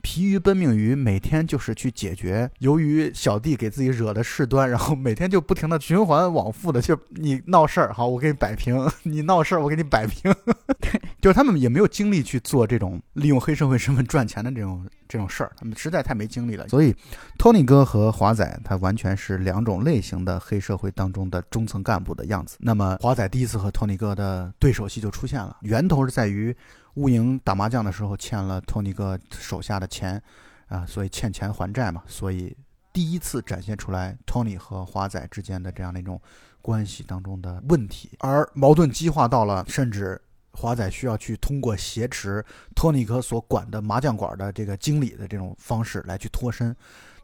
[0.05, 10.31] 疲于奔命于每天就是去解决，由于小弟给自己惹的事端，然后每天就不停的循环往复的，就你闹事儿，好，我给你摆平； 你闹事儿，我给你摆平。
[10.79, 16.67] 对， 就是他们也没有精力去做这种利用黑社会身份赚钱的这种这种事儿，他们实在太没精力了。
[16.67, 16.95] 所以
[17.39, 22.57] ，Tony 哥和华仔他完全是两种类型的黑社会当中的中层干部的样子。
[22.59, 26.55] 那么，华仔第一次和 Tony 哥的对手戏就出现了，源头是在于。
[26.95, 30.21] 乌蝇打麻将的时候欠了托尼哥手下的钱，
[30.67, 32.55] 啊，所以欠钱还债嘛，所以
[32.93, 36.21] 第一次展现出来托尼和华仔之间的这样的一种
[36.61, 46.73] 关系当中的问题，而矛盾激化到了，甚至华仔需要去通过挟持托尼哥所管的麻将馆的这个经理的这种方式来去脱身，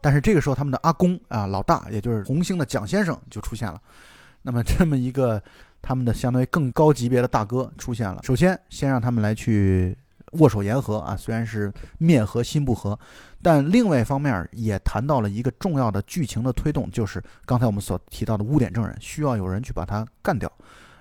[0.02, 3.80] 但是这个时候他们的阿公啊，老大，也就是红星的蒋先生就出现了，
[4.42, 5.42] 那么这么一个。
[5.82, 8.22] 他们的相当于更高级别的大哥出现了。
[8.22, 9.94] 首先，先让他们来去
[10.32, 12.98] 握手言和啊，虽然是面和心不和，
[13.42, 20.50] 但另外一方面也谈到了一个重要的剧情的推动，就是刚才我们所提到的污点证人需要有人去把他干掉。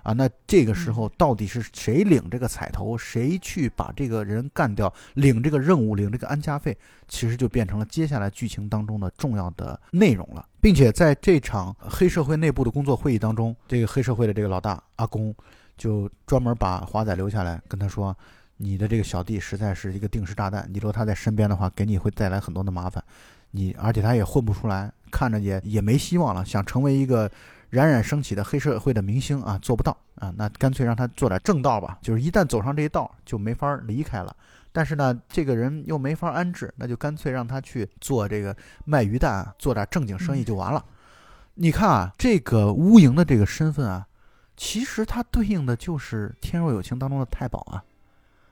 [0.03, 6.75] 啊，那这个时候到底是谁领这个彩头，谁去把这个人干掉，领这个任务，领这个安家费，
[7.07, 15.33] 其实就变成了接下来剧情当中的重要的内容了，并且在这场黑社会内部的工作会议当中，这个黑社会的这个老大阿公
[15.77, 18.17] 就专门把华仔留下来，跟他说
[18.57, 23.03] ：“你的这个小弟实在是一个定时炸弹，你留他在身边的话，给你会带来很多的麻烦。
[23.51, 27.29] 你而且他也混不出来，看着也也没希望了，想成为一个。”
[27.71, 31.97] 冉冉升起的黑社会的明星啊，做不到啊，那干脆让他做点正道吧。
[32.01, 34.35] 就是一旦走上这一道，就没法离开了。
[34.73, 38.55] 但是呢，这个人又没法安置，那就干脆让他去做这个
[38.85, 40.85] 卖鱼蛋，做点正经生意就完了。
[41.53, 44.05] 你看啊，这个乌蝇的这个身份啊，
[44.57, 47.83] 其实他对应的就是《天若有情》当中的太保啊。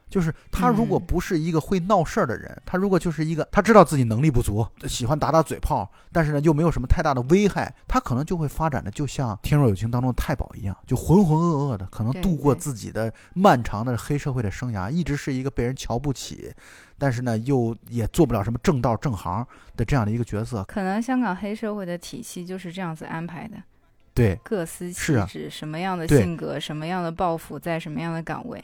[0.10, 16.52] 就是他如果不是一个会闹事儿的人，他如果就是一个他知道自己能力不足，喜欢打打嘴炮，但是呢又没有什么太大的危害，他可能就会发展的就像《天若有情》当中的太保一样，就浑浑噩噩的，可能度过自己的漫长的黑社会的生涯，一直是一个被人瞧不起，
[16.98, 19.46] 但是呢又也做不了什么正道正行
[19.78, 20.64] 的这样的一个角色。
[20.64, 23.58] 可能香港黑社会的体系就是这样子安排的，
[24.14, 28.64] 对，各司其职，什么样的性格，什么样的抱负，在什么样的岗位。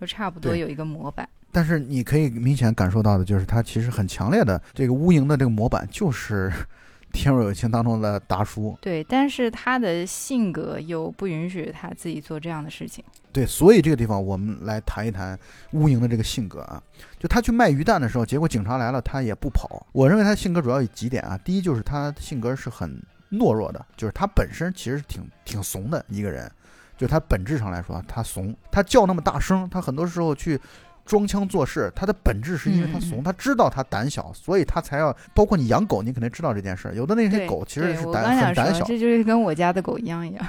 [0.00, 6.50] 就差不多有一个模板，但是你可以明显感受到的就是，他其实很强烈的这个乌蝇的这个模板就是
[7.12, 8.76] 《天若有情》当中的达叔。
[8.80, 13.02] 对，但是他的性格又不允许他自己做这样的事情。
[13.32, 15.38] 对，所以这个地方我们来谈一谈
[15.72, 16.82] 乌蝇的这个性格啊。
[17.18, 19.86] 就他去卖鱼蛋的时候，结果警察来了，他也不跑。
[19.92, 21.36] 我认为他性格主要有几点啊。
[21.38, 26.50] 第一就是他性格是很懦弱的，就是他本身其实挺挺怂的一个人。
[26.98, 30.60] 就他本质上来说，他怂，他叫那么大声，他很多时候去
[31.06, 35.16] 装腔作势，他的本质是因为他怂，他知道他胆小，所以他才要。
[35.32, 36.92] 包括你养狗，你肯定知道这件事。
[36.94, 40.46] 有的那些狗其实是胆很胆小，这就是跟我家的狗一样一样，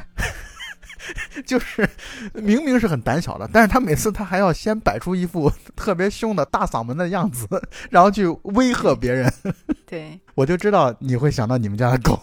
[1.45, 1.87] 就是
[2.33, 7.47] 明明是很胆小的，但是他每次他还要先摆出一副 特别凶的大嗓门的样子，
[7.89, 9.31] 然后去威吓别人。
[9.85, 12.19] 对，我就知道你会想到你们家的狗。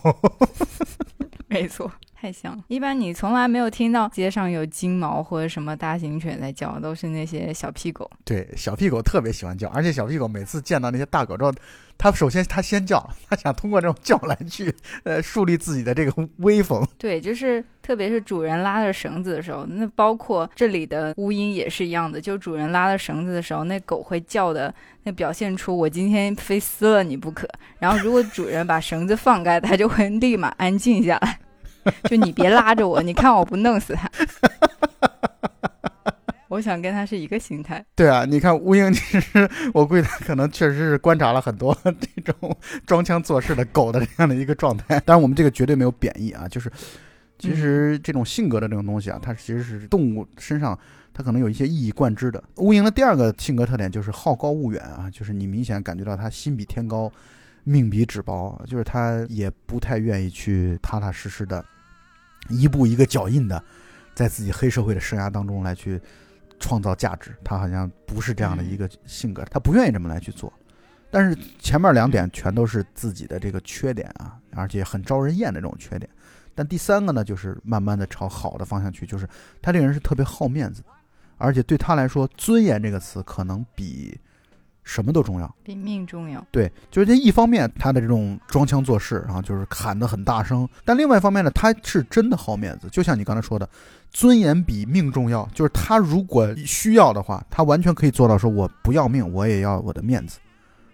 [1.60, 1.90] 没错。
[2.18, 8.10] 太像了，一般你从来没有听到街上有金毛或者什么大型犬在叫，都是那些小屁狗。
[8.24, 11.52] 对，小屁狗特别喜欢叫，而且小屁狗每次见到那些大狗之后，
[11.98, 16.82] 它首先它先叫， 它想通过这种叫来去呃树立自己的这个威风。
[16.96, 27.46] 对，就是特别是主人拉着绳子的时候，那包括这里的乌鹰也是一样的，就主人拉着绳子的时候，那狗会叫的，那表现出我今天非撕了你不可。
[27.78, 31.38] 然后如果主人把绳子放开，它就会立马安静下来。
[32.10, 34.10] 就你别拉着我，你看我不弄死他。
[36.48, 37.84] 我想跟他是一个心态。
[37.96, 41.76] 对啊，你看乌蝇，其实我估计他可能确实是观察了很多
[42.24, 45.00] 这种装腔作势的狗的这样的一个状态。
[45.00, 46.70] 当然，我们这个绝对没有贬义啊，就是
[47.36, 50.78] 其实这种性格的这种东西啊，它其实是动物身上
[51.12, 52.42] 它可能有一些一以贯之的。
[52.58, 57.10] 乌蝇的第二个性格特点就是好高骛远啊，就是你明显感觉到他心比天高，
[57.64, 61.62] 命比纸薄，就是他也不太愿意去踏踏实实的。
[62.48, 63.62] 一步一个脚印的，
[64.14, 66.00] 在自己黑社会的生涯当中来去
[66.58, 70.52] 创造价值，他好像不是这样的一个性格，他不愿意这么来去做。
[71.10, 76.10] 但是前面两点全都是自己的这个缺点啊，而且很招人厌的这种缺点。
[76.54, 79.28] 但第三个呢，就是慢慢的朝好的方向去，就是
[79.62, 80.82] 他这个人是特别好面子，
[81.36, 84.18] 而且对他来说，尊严这个词可能比。
[84.88, 86.46] 什么都重要，比命重要。
[86.52, 92.86] 对，就是这一方面，他的这种装腔作势，然后就是喊得很大声；但另外一方面呢，他是真的好面子。
[92.88, 93.68] 就像你刚才说的，
[94.12, 95.44] 尊严比命重要。
[95.52, 100.38] 就是他如果需要的话，他完全可以做到，说我不要命，我也要我的面子。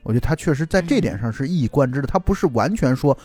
[0.02, 2.06] 我觉得他确实在这点上是一以贯之的。
[2.06, 3.16] 他不是完全说，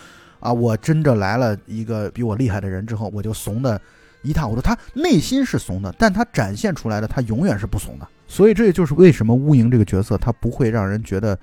[0.41, 3.79] 啊，我真的来了一个比我厉害的人之后，我就怂的
[4.21, 4.61] 一塌糊涂。
[4.61, 8.07] 他内心是怂的，但他展现出来的，他永远是不怂的。
[8.27, 11.37] 所以这也就是为什么乌蝇这个角色他不会让人觉得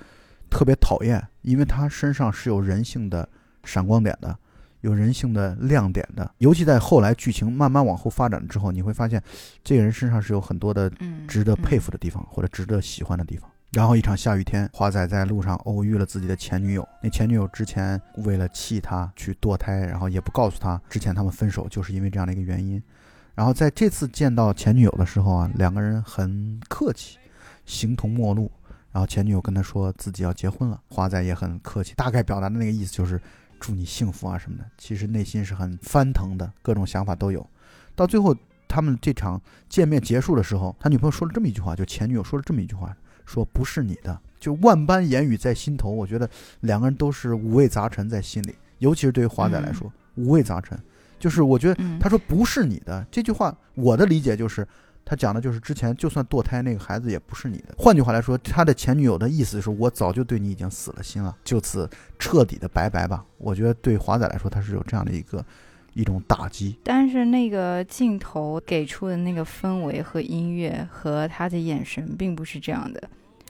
[0.50, 3.28] 特别讨厌，因为他身上是有人性的
[3.64, 4.36] 闪光点的，
[4.82, 6.30] 有人性的亮点的。
[6.38, 9.22] 尤其在后来剧情慢慢往后发展之后，你会发现
[9.62, 10.90] 这个人身上是有很多的
[11.26, 13.50] 值得佩服的地方，或者值得喜欢的地方。
[13.74, 16.88] 然后一场下雨天，华仔在路上偶遇了自己的前女友。
[17.02, 22.80] 那前女友之前为了气他去堕胎，然后也不告诉他之前他们分手就是因为这样的一个原因。
[23.34, 27.18] 然后在这次见到前女友的时候啊，两个人很客气，
[27.66, 28.48] 形同陌路。
[28.92, 33.20] 然后前女友跟他说自己要结婚了，华仔也很客气，大概表达的那个意思就是
[33.58, 34.64] 祝你幸福啊什么的。
[34.78, 37.44] 其实内心是很翻腾的，各种想法都有。
[37.96, 38.36] 到最后
[38.68, 45.90] 他们这场见面结束的时候，他女朋友说了这么一句话，就前女友说了这么一句话，说不是你的，就万般言语在心头。
[45.90, 46.28] 我觉得
[46.60, 50.78] 两个人都是五味杂陈在心里，尤其是对于华仔来说，五味杂陈。
[51.18, 54.66] 就是我觉得嗯他说不是你的这句话，我的理解就是。
[55.06, 57.74] 他讲的就是之前就算堕胎那个孩子也不是你的。
[57.76, 61.86] 换句话来说，他的前女友的意思是我早就对你已经死了心了，就此
[62.18, 63.22] 彻底的拜拜吧。
[63.36, 65.44] 我觉得对华仔来说，他是有这样的一个
[65.94, 66.76] 一种打击。
[66.84, 73.02] 但是那个镜头给出的那个氛围和音乐和他的眼神并不是这样的。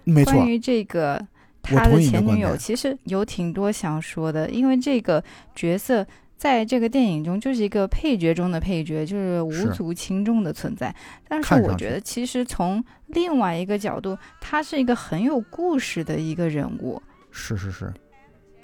[0.04, 1.20] 没错关，于这个
[1.62, 5.22] 他的前女友，其实有挺多想说的，因为这个
[5.54, 6.06] 角色。
[6.36, 10.94] 在这个电影中，就是一个配角中的配角，就是无足轻重的存在。
[11.26, 17.00] 但是我觉得，其实从另外一个角度，他是一个很有故事的一个人物。
[17.30, 17.90] 是是是，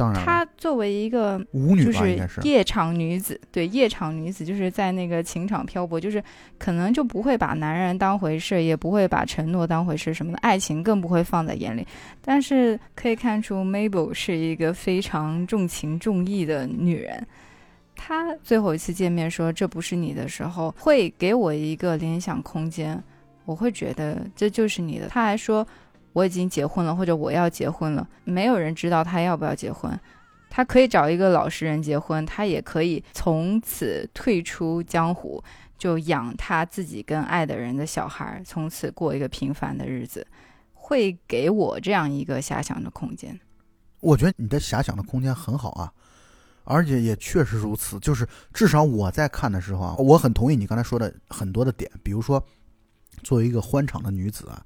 [0.01, 6.23] 当然，她作为一个舞女就吧应该是，是夜场女子，对夜场女子，就是在那个情场漂泊，就是
[6.59, 11.87] 可能就不会把男人当回事，也不会把承诺当回事，什么的爱情更不会放在眼里。
[12.23, 17.27] 但是可以看出，Mabel 是一个非常重情重义的女人。
[17.95, 22.99] 她最后一次见面说这不是你的时候，会给我一个联想空间，
[23.45, 25.09] 我会觉得这就是你的。
[25.09, 25.67] 她还说
[26.13, 29.99] 我已经结婚了，或者我要结婚了，没有人知道他要不要结婚。
[30.49, 35.43] 他可以找一个老实人结婚，他也可以从此退出江湖，
[35.79, 40.27] 就养他自己跟爱的人的小孩，从此过一个平凡的日子，
[40.75, 43.39] 会给我这样一个遐想的空间。
[44.01, 45.93] 我觉得你的遐想的空间很好啊，
[46.65, 48.01] 而且也确实如此。
[48.01, 52.45] 就是至少我在看的时候啊，我很同意你刚才说的很多的点，比如说，
[53.23, 54.61] 作为一个欢场的女子啊，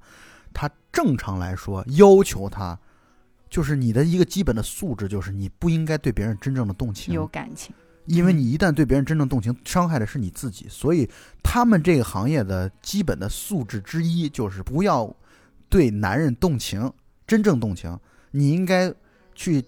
[0.55, 2.79] 他正常来说要求他，
[3.49, 7.75] 就是你的一个基本的素质，就是你不应该对别人真正的动情，有感情，
[8.05, 10.65] 因为你一旦对别人真正动情，伤害的是你自己。
[10.69, 11.09] 所以
[11.43, 15.13] 他们这个行业的基本的素质之一就是不要
[15.67, 16.89] 对男人动情，
[17.27, 17.99] 真正动情。
[18.31, 18.93] 你应该
[19.33, 19.63] 去，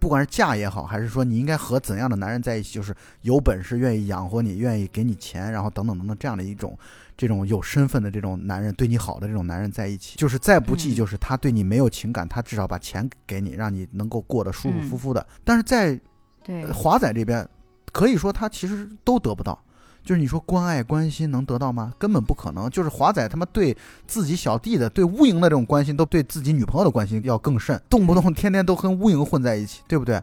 [0.00, 6.76] 不管是嫁也好，还是说你应该和怎样的男人在一起，就是有本事、愿意养活你、愿意给你钱，然后等等等等这样的一种。
[7.16, 15.26] 这种有身份的这种男人，对你好的这种男人在一起，就是再不济，嗯就是他对你没有情感，他至少把钱给你，让你能够过得舒舒服服的。
[15.44, 15.98] 但是在
[16.44, 17.48] 对呃，华仔这边，
[17.92, 19.58] 可以说他其实都得不到。
[20.04, 21.92] 就是你说关爱关心能得到吗？
[21.98, 22.70] 根本不可能。
[22.70, 30.22] 就是华仔他妈对自己小弟的、对乌蝇的这种关心，都对自己女朋友的关心要更甚，动不动天天都跟乌蝇混在一起，对不对？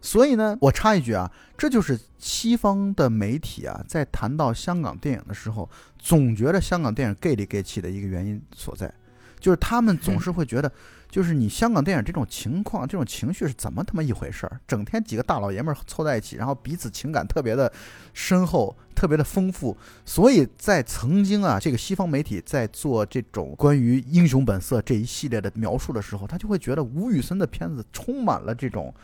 [0.00, 1.28] 所以呢，我插一句啊，
[1.58, 5.68] 这就是西方的媒体啊，在谈到香港电影的时候，
[6.04, 8.92] 总觉得香港电影 gay 里 gay 气的一个原因所在，
[9.40, 10.70] 就是他们总是会觉得，
[11.08, 14.60] 就是你香港电影这种情况、这种情绪是怎么他妈一回事儿？
[14.68, 17.72] 整天几个大老爷们儿凑在一起，然后彼此情感特别的
[18.12, 19.74] 深厚、特别的丰富，
[20.04, 28.94] 所以在曾经啊，这个西方媒体在做这种关于英雄本色这一系列的描述的时候，他就会觉得吴宇森的片子充满了这种。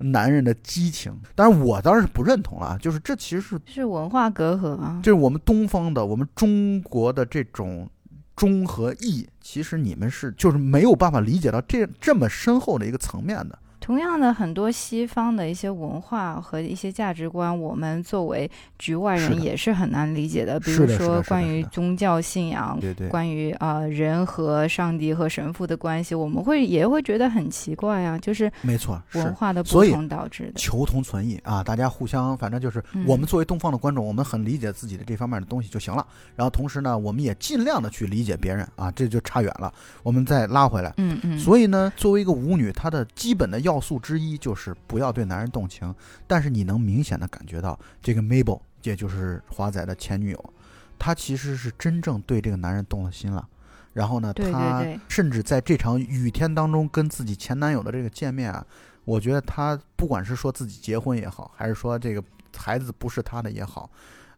[0.00, 5.00] 男人的激情，但是我当然是不认同了啊，就是这其实是是文化隔阂啊。
[5.02, 7.88] 就是我们东方的，我们中国的这种
[8.34, 13.58] 忠和义，其实你们是就是没有办法理解到这这么深厚的一个层面的。
[13.90, 20.60] 同样的，很多西方的一些文化和一些价值观，我们作为局外人也是很难理解的。
[20.60, 30.52] 比如说关于宗教信仰，对对，关于呃人和上帝和神父的关系，我们会也会觉得很奇怪啊，就是没错，文化的不同导致的。
[30.54, 36.06] 求同存异啊，大家互相反正就是嗯我们作为东方的观众，我们很理解自己的这方面的东西就行了。
[36.36, 39.74] 然后同时呢，我们也尽量的去理解别人啊，这就差远了。
[40.04, 40.94] 我们再拉回来。
[40.98, 45.94] 嗯嗯，所以呢，作为一个舞女，她的基本的要素之一就是不要对男人动情。
[46.26, 50.52] 但是你能明显的感觉到，这个 Mabel，也就是华仔的前女友，
[50.98, 53.48] 她其实是真正对这个男人动了心了。
[53.92, 58.64] 然后呢，她甚至在这场雨天当中跟自己前男友的这个见面啊，
[59.04, 62.22] 我觉得她不管是说自己结婚也好，还是说这个
[62.56, 63.90] 孩子不是她的也好，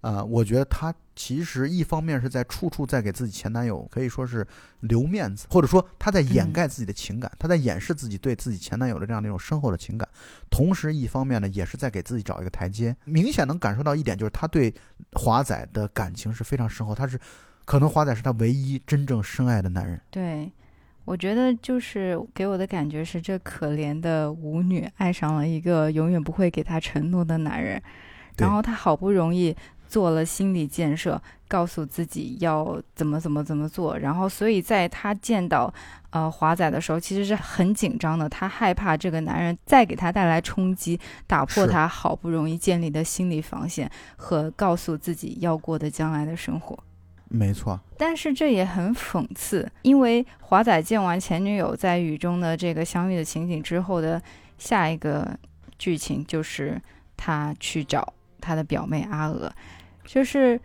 [0.03, 4.47] 啊、我觉得她其实一方面是在处处在给自己前男友可以说是
[4.81, 10.09] 留面子，或者说她在掩嗯盖自己的情感，她在掩饰自己对自己前男友的这样的一种深厚的情感，
[10.51, 12.97] 同时一方面呢也是在给自己找一个台阶。
[13.05, 14.75] 明显能感受到一点，就是她对
[15.13, 17.17] 华仔的感情是非常深厚，她是
[17.65, 20.01] 可能华仔是她唯一真正深爱的男人。
[20.11, 20.51] 对，
[21.05, 27.81] 我觉得就是给我的感觉是，这可怜的舞女爱上了一个永远不会给她承诺的男人，
[28.39, 29.55] 然后她好不容易
[29.93, 35.71] 做了心理建设，告诉自己要怎么怎么怎么做，然后所以在他见到
[36.09, 41.71] 呃华仔的时候，其实是很紧张的，他害怕这个男人再给他带来冲击，打破是。
[41.71, 46.79] 她好不容易建立的心理防线和告诉自己要过的将来的生活。
[47.29, 54.21] 没错，但是这也很讽刺，因为华仔见完前女友在雨中的这个相遇的情景之后的
[54.57, 55.39] 下一个
[55.79, 56.81] 剧情，就是
[57.17, 59.51] 他去找他的表妹阿娥，
[60.13, 60.61] 就是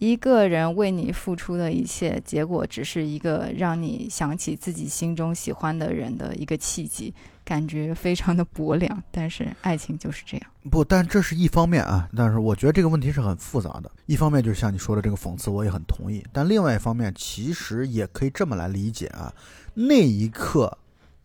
[0.00, 9.00] 一个人为你付出的一切，结果只是一个让你想起自己心中喜欢的人的一个契机，感觉非常的薄凉。
[9.12, 10.50] 但是爱情就是这样。
[10.68, 12.08] 不，但这是一方面啊。
[12.16, 13.88] 但是我觉得这个问题是很复杂的。
[14.06, 16.24] 一方面就是像你说的这个讽刺，我也很同意。
[16.32, 19.32] 但另外一方面，其实也可以这么来理解啊。
[19.74, 20.76] 那一刻，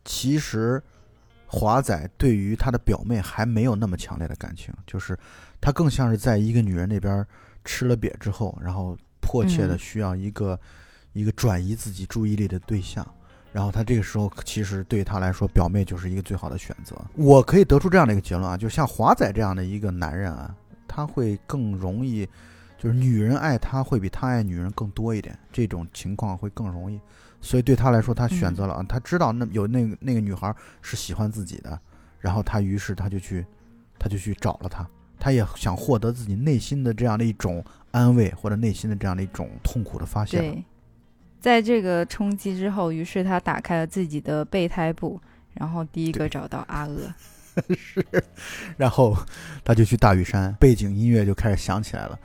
[0.05, 0.79] 其实
[1.47, 5.17] 华仔对于他的表妹还没有那么强烈的感情，就是
[5.59, 7.25] 他更像是在一个女人那边
[7.63, 10.59] 吃了瘪之后，然后迫切的需要一个、
[11.13, 13.05] 一个转移自己注意力的对象。
[13.51, 16.99] 然后他这个时候其实对他来说，表妹就是一个最好的选择。
[17.13, 20.55] 我可以得出这样的一个结论啊，就像华仔这样的一个男人啊，
[20.87, 22.27] 他会更容易，
[22.79, 26.99] 就是女人爱他会比他爱女人更多一点，这种情况会更容易。
[27.41, 30.51] 所以对他来说，他选择了啊，他知道那有那个那个女孩
[30.81, 31.79] 是喜欢自己的，
[32.19, 33.45] 然后他于是他就去，
[33.99, 34.89] 他就去找了她，
[35.23, 40.37] 他也想获得自己内心的这样的一种安慰，或者内心的这样的一种痛苦的发泄。
[40.37, 40.61] 对。
[41.39, 45.17] 在这个冲击之后，于是他打开了自己的备胎部，
[45.53, 47.13] 然后第一个找到阿娥，
[47.73, 48.05] 是，
[48.75, 49.17] 然后
[49.63, 52.19] 他就去大屿山，背景音乐就开始响起来了。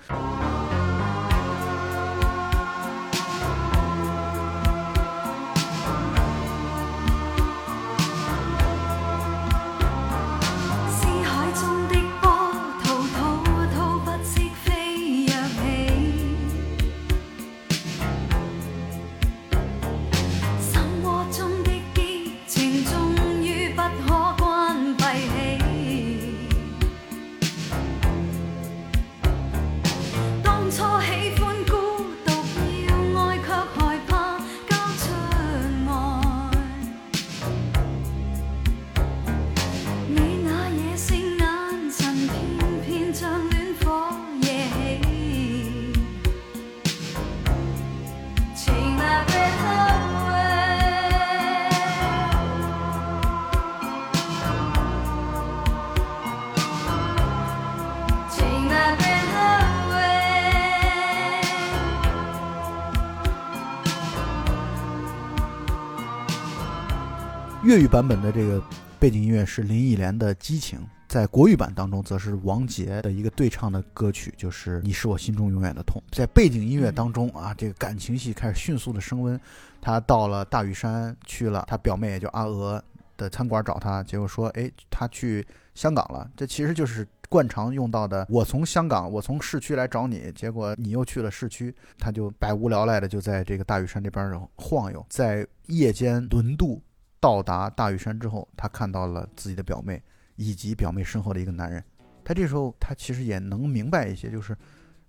[67.89, 68.63] 版本的这个
[69.01, 70.79] 背景音乐是林忆莲的《激情》，
[71.09, 76.03] 在国语版当中则是王杰的一个对唱的歌曲，就是《你是我心中永远的痛》。
[76.17, 79.41] 在背景音乐当中啊，这个感情戏开始迅速的升温。
[79.81, 82.83] 他到了大屿山去了，他表妹也就阿娥
[83.17, 96.83] 的餐馆找他，结果说：“哎，他去香港了。”这其实就是惯常用到的：“我从香港，我从市区来找你，结果你又去了市区。”他就百无聊赖的就在这个大屿山这边晃悠，在夜间轮渡。
[97.21, 100.03] 到达大屿山之后，他看到了自己的表妹，
[100.37, 101.83] 以及表妹身后的一个男人。
[102.25, 104.57] 他这时候，他其实也能明白一些，就是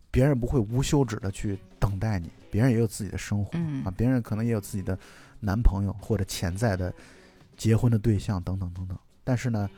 [0.09, 3.51] 别人不会无休止的去等待你，别人也有自己的生活
[3.85, 4.97] 啊，别人可能也有自己的
[5.39, 6.93] 男朋友或者潜在的
[7.57, 8.97] 结婚的对象等等等等。
[9.23, 9.69] 但是呢，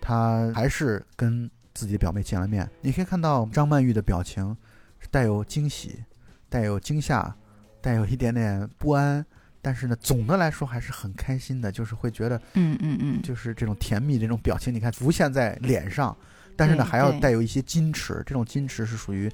[0.00, 2.68] 他还是跟自己的表妹见了面。
[2.80, 4.56] 你可以看到张曼玉的表情
[5.00, 6.02] 是带有惊喜、
[6.48, 7.36] 带有惊吓、
[7.80, 9.26] 带有一点点不安。
[9.68, 16.16] 但是呢，总的来说还是很开心的，就是会觉得，嗯嗯嗯，就是这种甜蜜这种表情，你看浮现在脸上，
[16.56, 18.22] 但是呢，还要带有一些矜持。
[18.24, 19.30] 这种矜持是属于，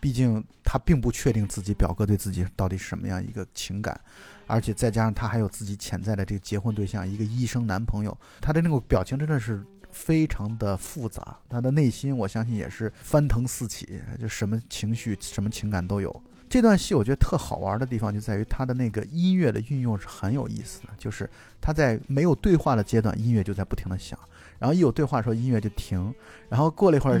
[0.00, 4.00] 毕竟他并不确定自己表哥对自己到底是什么样一个情感，
[4.46, 16.22] 而且再加上他还有自己潜在的这个结婚对象，一个医生男朋友，他的那个表情真的是非常的复杂，他的内心我相信也是翻腾四起，就什么情绪、什么情感都有。
[16.54, 21.28] 这段戏我觉得特好玩的地方就在于它的那个音乐的运用是很有意思的，就是
[21.60, 24.16] 他在没有对话的阶段，音乐就在不停的响，
[24.60, 26.14] 然后一有对话的时候，音乐就停，
[26.48, 27.20] 然后过了一会儿，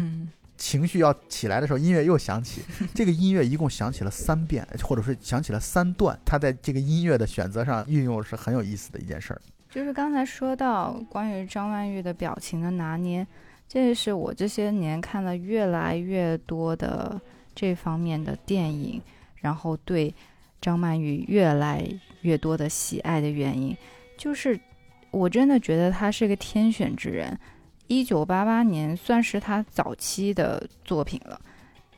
[0.56, 2.62] 情绪要起来的时候，音乐又响起。
[2.94, 6.16] 这个音乐一共响起了三遍，或者是响起了三段。
[6.24, 9.42] 他在这个音乐的选择上运用是很有意思的一件事儿。
[9.68, 13.26] 就是刚才说到关于张曼玉的表情的拿捏，
[13.66, 17.20] 这是我这些年看了越来越多的
[17.52, 19.02] 这方面的电影。
[19.44, 20.12] 然后对
[20.58, 21.86] 张曼玉越来
[22.22, 23.76] 越多的喜爱的原因，
[24.16, 24.58] 就是
[25.10, 27.38] 我真的觉得她是个天选之人。
[27.86, 31.38] 一九八八年算是她早期的作品了，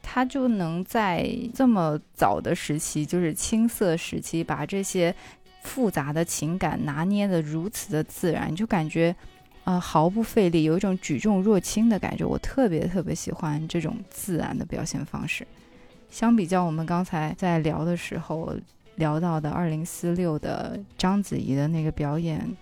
[0.03, 5.14] 她就能在这么早的时期，就是青涩时期，把这些
[5.62, 9.14] 复杂的情感拿捏的如此的自然，就感觉
[9.62, 12.24] 啊毫不费力，有一种举重若轻的感觉。
[12.24, 15.47] 我特别特别喜欢这种自然的表现方式。
[16.11, 18.55] 相比较我们刚才在聊的时候
[18.95, 22.57] 聊到的二零四六的章子怡的那个表演，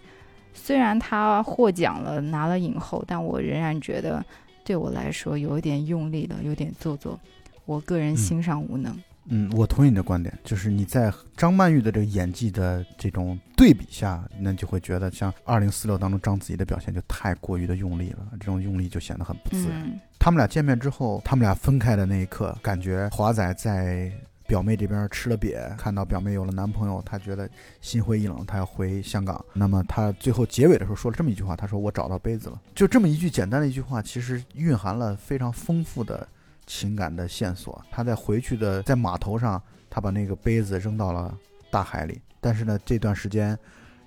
[0.52, 4.24] 虽然她获奖了拿了影后，但我仍然觉得
[4.64, 7.20] 对我来说有一点用力了，有点做作，
[7.64, 8.92] 我个人欣赏无能。
[8.92, 9.02] 嗯，
[9.52, 19.82] 我同意你的观点，就是你在张曼玉的这个演技的这种对比下，那就会觉得像《二零四六》当中章子怡的表现就太过于的用力了，这种用力就显得很不自然。
[19.82, 24.10] 嗯他们俩见面之后，他们俩分开的那一刻，感觉华仔在
[24.46, 27.46] 表妹这边吃了瘪，看到表妹有了男朋友，他觉得
[27.82, 29.44] 心灰意冷，他要回香港。
[29.52, 36.26] 那么他最后结尾的时候说了这么一句话，他说：“我找到杯子了。”就这么一句简单的一句话，其实蕴含了非常丰富的
[36.66, 37.84] 情感的线索。
[37.90, 41.36] 他在回去的在码头上，他把那个杯子扔到了
[41.70, 42.20] 大海里。
[42.40, 43.58] 但是呢，这段时间，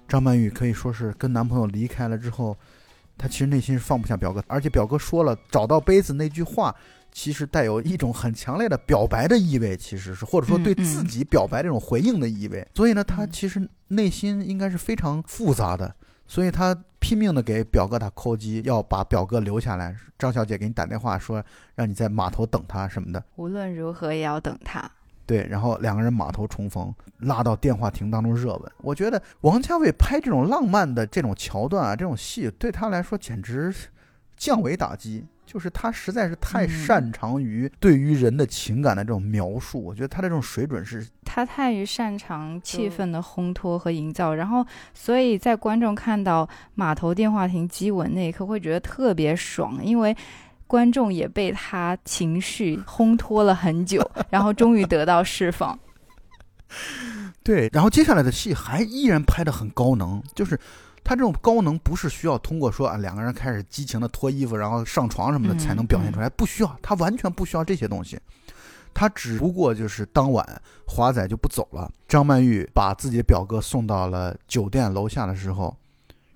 [0.07, 2.55] 张曼玉可以说是跟男朋友离开了之后。
[3.19, 6.75] 她其实内心是放不下表哥，而且表哥说了找到杯子那句话，
[7.11, 12.63] 其实带有一种很强烈的表白的意味，其实是或者说对自己表白这种回应的意味。
[12.75, 15.95] 所以呢，他其实内心应该是非常复杂的，
[16.27, 19.95] 所以他拼命的给表哥打 call 机，要把表哥留下来。
[20.17, 21.43] 张小姐给你打电话说
[21.75, 24.89] 让你在码头等他什么的，无论如何也要等他。
[25.25, 28.71] 对，然后两个人码头重逢，拉到电话亭当中热吻。
[28.77, 33.73] 我觉得王家卫拍这种浪漫的这种桥段啊，这种戏对他来说简直
[34.37, 35.25] 降维打击。
[35.45, 50.15] 就是他实在是太擅长于对于人的情感的这种描述，我觉得他的这种水准是，他太擅长气氛的烘托和营造，然后所以在观众看到码头电话亭激吻那一刻，会觉得特别爽，因为。
[50.69, 55.79] 观众也被他情绪烘托了很久， 然后终于得到释放。
[57.41, 60.59] 对，然后接下来的戏还依然拍的很高能，就是
[61.07, 68.19] 他这种高能不是需要通过说啊两个人开始激情的脱衣服，然后上床什么的才能表现出来，不需要，他完全不需要这些东西。
[68.93, 70.45] 他只不过就是当晚
[70.85, 75.73] 华仔就不走了，张曼玉把自己的表哥送到了酒店楼下的时候，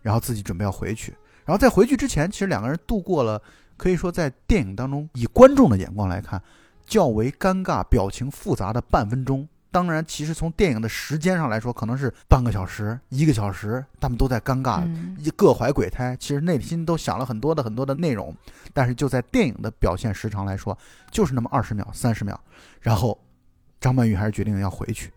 [0.01, 1.13] 然后自己准备要回去，
[1.43, 3.41] 然后在回去之前，其实两个人度过了。
[3.75, 6.41] 可以说，在电影当中，以观众的眼光来看，
[6.85, 9.47] 较为尴尬、表情复杂的半分钟。
[9.71, 14.85] 当然，其实从电影的时间上来说，可能是半个小时、一个小时，他们都在尴尬，
[15.17, 16.15] 一各怀鬼胎。
[16.19, 18.35] 其实内心都想了很多的很多的内容，
[18.73, 20.77] 但是就在电影的表现时长来说，
[21.09, 22.37] 就是那么二十秒、三十秒。
[22.81, 23.17] 然后，
[23.79, 25.11] 张曼玉还是决定要回去。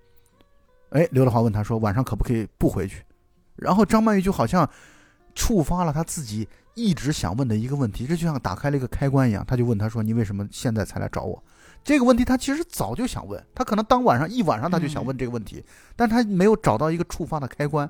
[0.91, 3.03] 哎，刘德华问他说：“晚上可不可以不回去？”
[3.57, 4.69] 然后张曼玉就好像
[5.35, 6.49] 触发了他自己。
[6.77, 9.45] 一直想问的一个问题，这就像打开了一个开关一样。
[9.47, 11.41] 他就问他说：“你为什么现在才来找我？”
[11.85, 15.63] 这个问题他其实早就想问，他可能当晚上一晚上他就想问这个问题，
[15.95, 17.89] 但他没有找到一个触发的开关。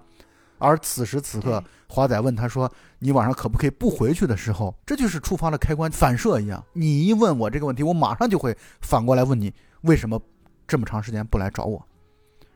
[0.59, 2.71] 而此时此刻，华仔问他说
[3.01, 6.65] ：“你晚上可不可以不回去？”的时候，这就是触发了开关，反射一样。
[6.73, 10.21] 你一问我这个问题，我马上就会反过来问你为什么
[10.67, 11.85] 这么长时间不来找我。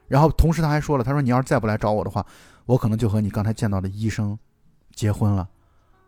[0.06, 2.24] 然后同时他还说了：“他说你要是再不来找我的话，
[2.66, 4.38] 我可能就和你刚才见到的医生
[4.94, 5.48] 结婚了。”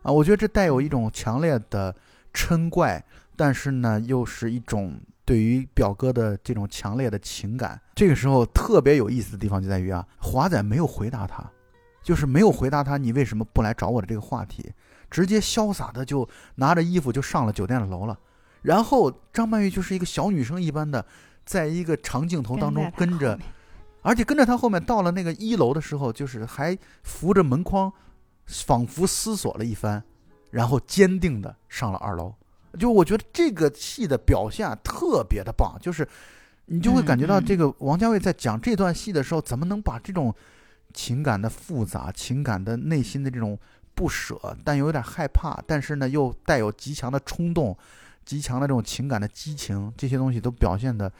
[0.01, 1.95] 啊，我觉得这带有一种强烈的
[2.33, 3.03] 嗔怪，
[3.35, 4.99] 但是呢，又是一种
[5.31, 7.79] 对于表哥的这种强烈的情感。
[7.95, 11.49] 这个时候特别有意思的地方就在于啊，华仔没有回答他，
[12.03, 14.73] 就是没有回答他你为什么不来找我的这个话题，
[15.09, 18.19] 直接潇洒的就拿着衣服就上了酒店的楼了。
[18.61, 21.05] 然后张曼玉就是一个小女生一般的，
[21.45, 23.39] 在一个长镜头当中跟着，
[24.01, 27.93] 而且跟着他后面到了那个一楼的时候，就是还扶着门框。
[28.65, 30.03] 仿佛思索了一番，
[30.49, 32.33] 然后坚定的上了二楼。
[32.79, 36.07] 就我觉得这个戏的表现特别的棒，就是
[36.65, 40.33] 你就会感觉到这个王家卫在讲这段戏的时候，怎么能把这种
[40.93, 43.57] 情感的复杂、情感的内心的这种
[43.93, 47.77] 不舍，但又有点害怕，但是呢又带有极强的冲动、
[48.25, 51.11] 极强的这种情感的激情，这些东西都表现的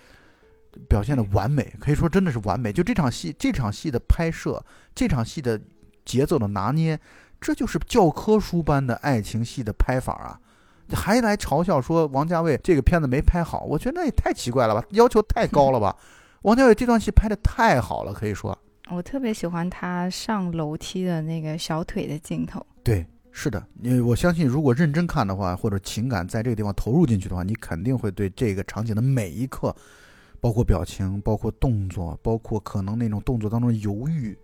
[0.88, 2.72] 表现的完美，可以说真的是完美。
[2.72, 4.64] 就这场戏，这场戏的拍摄，
[4.96, 5.60] 这场戏的。
[6.04, 7.00] 节奏的拿捏，
[7.40, 10.40] 这就是教科书般的爱情戏的拍法啊！
[10.96, 15.96] 还来嘲笑说王家卫这个片子没拍好，我觉得那也太奇怪了吧，要求太高了吧？
[16.44, 18.58] 王家卫这段戏拍的太好了，可以说，
[18.90, 22.66] 我特别喜欢他上楼梯的那个小腿的镜头。
[22.84, 29.76] 对，是的，因为我相信，如果认真看的话，或者情感在这个地方投入进去的话，你肯定会对这个场景的每一刻，
[30.40, 34.38] 包括表情，包括动作，包括可能那种动作当中犹豫。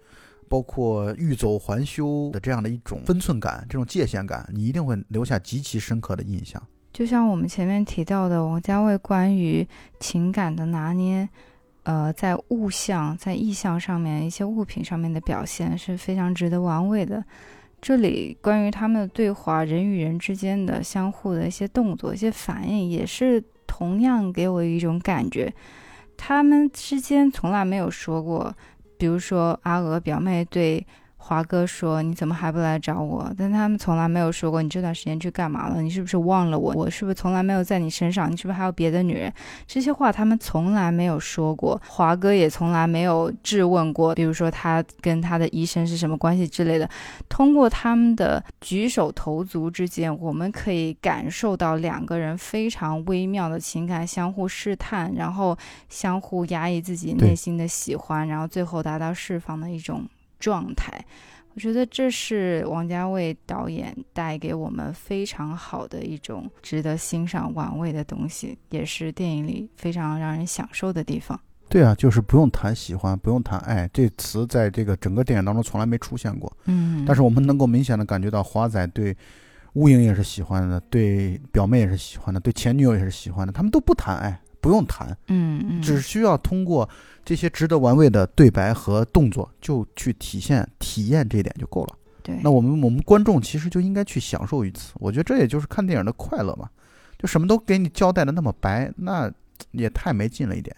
[0.50, 6.62] 包括欲走还休的这样的一种分寸感，这种界限感，你一定会留下极其深刻的印象。
[6.94, 9.68] 就像我们前面提到的，王家卫关于
[10.00, 11.30] 情感的拿捏，
[11.84, 17.24] 呃，在物象、在意象上面，一些物品上面的表现是非常值得玩味的。
[17.80, 25.54] 这里关于他们的对话，人与人之间的相互的一些动作、一些反应，也是同样给我一种感觉，
[26.18, 28.56] 他们之间从来没有说过。
[28.98, 30.86] 比如说，阿娥表妹对
[31.28, 36.74] 华哥说：“你怎么还不来找我？”但他们从来没有说过你这段时间去干嘛了，你是不是忘了我？
[36.74, 38.32] 我是不是从来没有在你身上？
[38.32, 39.32] 你是不是还有别的女人？
[39.66, 46.90] 这些话他们从来没有说过，华哥也从来没有质问过，比如说他跟他的医生是什么关系之类的。
[47.28, 55.58] 通过他们的举手投足之间，我们可以感受到两个人非常微妙的情感相互试探，然后
[55.90, 60.08] 相互压抑自己内心的喜欢，然后最后达到释放的一种。
[60.40, 61.04] 状态，
[61.54, 71.40] 我觉得这是王家卫导演带给我们非常好的一种值得欣赏玩味的东西，也是电影里非常让人享受的地方。
[71.70, 76.56] 对啊，就是不用谈喜欢，不用谈爱，这词在这个整个电影当中从来没出现过。
[76.66, 79.16] 嗯，但是我们能够明显的感觉到华仔对
[79.74, 84.40] 乌莹也是喜欢的，对表妹也是喜欢的，对前女友也是喜欢的，他们都不谈爱。
[84.60, 86.88] 不用谈，嗯嗯，只需要通过
[87.24, 91.96] 这些值得玩味的对白和动作，就去体现体验这一点就够了。
[92.24, 94.94] 对，那我们我们观众其实就应该去享受于此。
[94.96, 96.70] 我觉得这也就是看电影的快乐嘛，
[97.18, 99.32] 就什么都给你交代的那么白，那
[99.72, 100.76] 也太没劲了一点。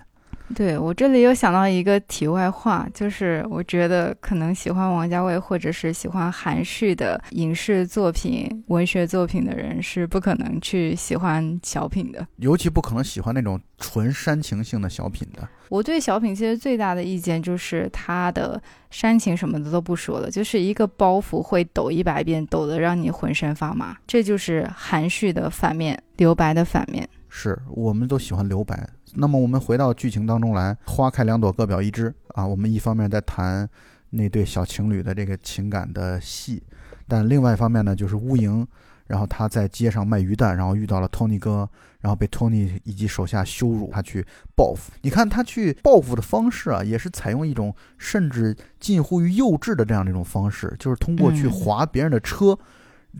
[0.56, 15.47] 对我这里又想到一个题外话，就是我觉得可能喜欢王家卫或者是喜欢含蓄的影视作品、文学作品的人是不可能去喜欢小品的，尤其不可能喜欢那种纯煽情性的小品的。
[15.70, 27.08] 我对小品其实最大的意见就是他的煽情什么的都不说了，就是一个包袱会抖一百遍，抖得让你浑身发麻，这就是含蓄的反面，留白的反面。
[27.30, 28.89] 是我们都喜欢留白。
[29.13, 32.45] 那么我们回到剧情当中来，花开两朵，各表一枝啊。
[32.45, 33.67] 我们一方面在谈
[34.09, 36.61] 那对小情侣的这个情感的戏，
[37.07, 38.65] 但另外一方面呢，就是乌蝇，
[39.07, 41.67] 然后他在街上卖鱼蛋，然后遇到了托尼哥，
[42.01, 44.25] 然后被托尼以及手下羞辱，他去
[44.55, 44.91] 报复。
[45.01, 52.57] 你看他去报复的方式啊，也是采用一种甚至近乎于幼稚的这样的一种方式，就是通过去划别人的车。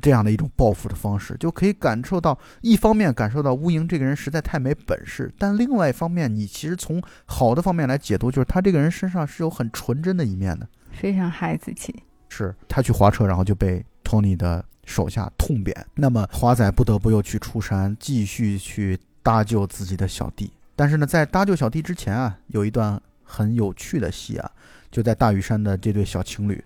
[0.02, 12.04] 这样的一种报复的方式，就可以感受到，一方面感受到乌蝇这个人实在太没本事，但另外一方面，你其实从好的方面来解读，就是他这个人身上是有很纯真的一面的，非常孩子气。
[12.30, 20.54] 是他去划车，然后就被托尼的手下痛扁，那么华仔不得不又去出山，继续去搭救自己的小弟。
[20.76, 24.52] 但是呢，在搭救小弟之前啊，有一段很有趣的戏啊，
[24.92, 26.64] 就在大屿山的这对小情侣。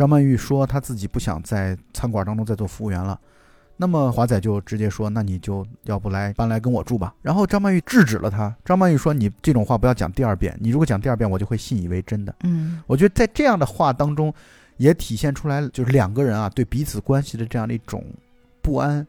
[0.00, 3.20] 张曼玉说：“她自己不想在餐馆当中再做服务员了。”
[3.76, 8.56] 那么华仔就直接说：“那你就要不来搬来跟我住吧。”然后张曼玉制止了他。
[8.64, 14.32] 张曼玉说：“你这种话不要讲第二遍，你如果讲第二遍，我就会信以为真的。”嗯，我觉得在这样的话当中，
[14.78, 18.02] 也体现出来就是两个人啊对彼此关系的这样的一种
[18.62, 19.06] 不安。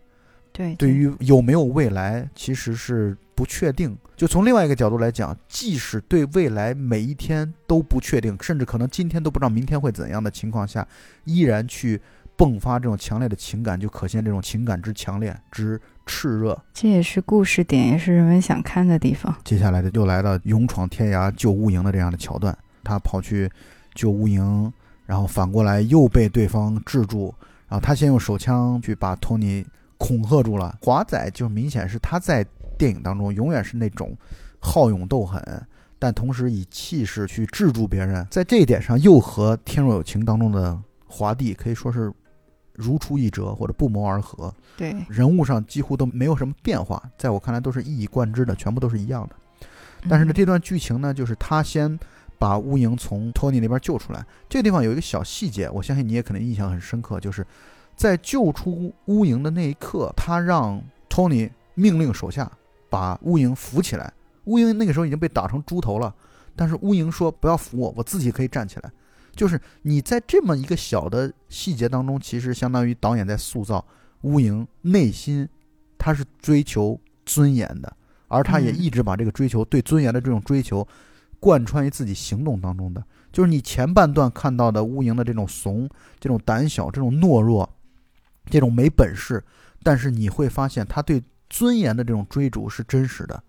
[0.54, 3.98] 对，对于有没有未来，其实是不确定。
[4.18, 10.88] 就从另外一个角度来讲，即使对未来每一天都不确定，甚至可能今天都不知道明天会怎样的情况下，
[11.24, 12.00] 依然去
[12.38, 16.62] 迸发这种强烈的情感，就可见这种情感之强烈之炽热。
[16.74, 19.36] 这也是故事点，也是人们想看的地方。
[19.44, 23.50] 接下来的又来到勇闯天涯救乌营的这样的桥段，他跑去
[23.96, 24.72] 救乌营，
[25.08, 27.34] 然后反过来又被对方制住，
[27.68, 29.66] 然后他先用手枪去把托尼。
[30.02, 32.44] 恐吓住了华仔，就明显是他在
[32.76, 34.18] 电影当中永远是那种
[34.60, 35.40] 好勇斗狠，
[36.00, 40.76] 但同时以气势去制住别人，在这一点上又和《天若有情》当中的
[41.06, 42.12] 华帝可以说是
[42.74, 44.52] 如出一辙或者不谋而合。
[44.76, 49.36] 对，人物上几乎都没有什么变化，在我看来都是一以贯之的，全部都是一样的。
[50.10, 52.00] 但是呢，这段剧情呢，就是他先
[52.40, 54.26] 把乌蝇从托尼那边救出来。
[54.50, 57.46] 这个地方有一个小细节，我相信你也可能印象很深刻，就是。
[58.02, 62.52] 在救出乌蝇的那一刻，他让托尼命令手下
[62.90, 64.12] 把乌蝇扶起来。
[64.46, 66.12] 乌蝇那个时候已经被打成猪头了，
[66.56, 68.92] 但是乌蝇说：“不要扶我，我自己可以站起来。”
[69.36, 73.86] 就是你在这么一个小的细节当中，其实相当于导演在塑造
[74.22, 75.48] 乌蝇内心，
[76.00, 77.96] 他是追求尊严的，
[78.28, 80.88] 而他也一直把这个追求对尊严的这种追求
[81.40, 83.04] 贯穿于自己行动当中的。
[83.32, 85.88] 就是你前半段看到的乌蝇的这种怂、
[86.20, 87.70] 这种胆小、这种懦弱。
[88.50, 89.44] 这种没本事，
[89.84, 93.44] 但是你会发现他对尊严的这种追逐是真实的，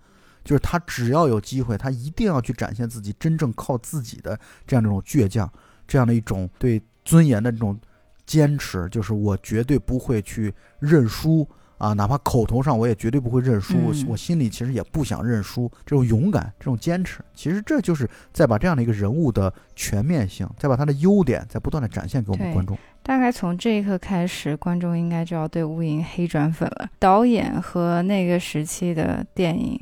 [0.44, 5.50] 就是他只要有机会，他一定要去展现自己真正靠自己的这样的一种倔强，
[5.86, 7.78] 这样的一种对尊严的这种
[8.26, 11.48] 坚持，就是我绝对不会去认输。
[11.78, 13.76] 啊，哪怕口头上我也绝对不会认输，
[14.06, 15.68] 我心里其实也不想认输。
[15.84, 22.78] 这种勇敢，这种坚持，其实这就是在把这样的一个人物的全面性，再把他的优点，在不断的展现给我们观众。
[23.02, 26.88] 大概从这一刻开始，观众应该就要对乌蝇黑转粉了。
[26.98, 29.78] 导演和那个时期的电影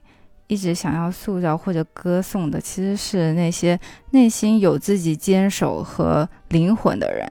[0.47, 3.79] 一直想要塑造或者歌颂的，其实是那些
[4.11, 7.31] 内心有自己坚守和灵魂的人。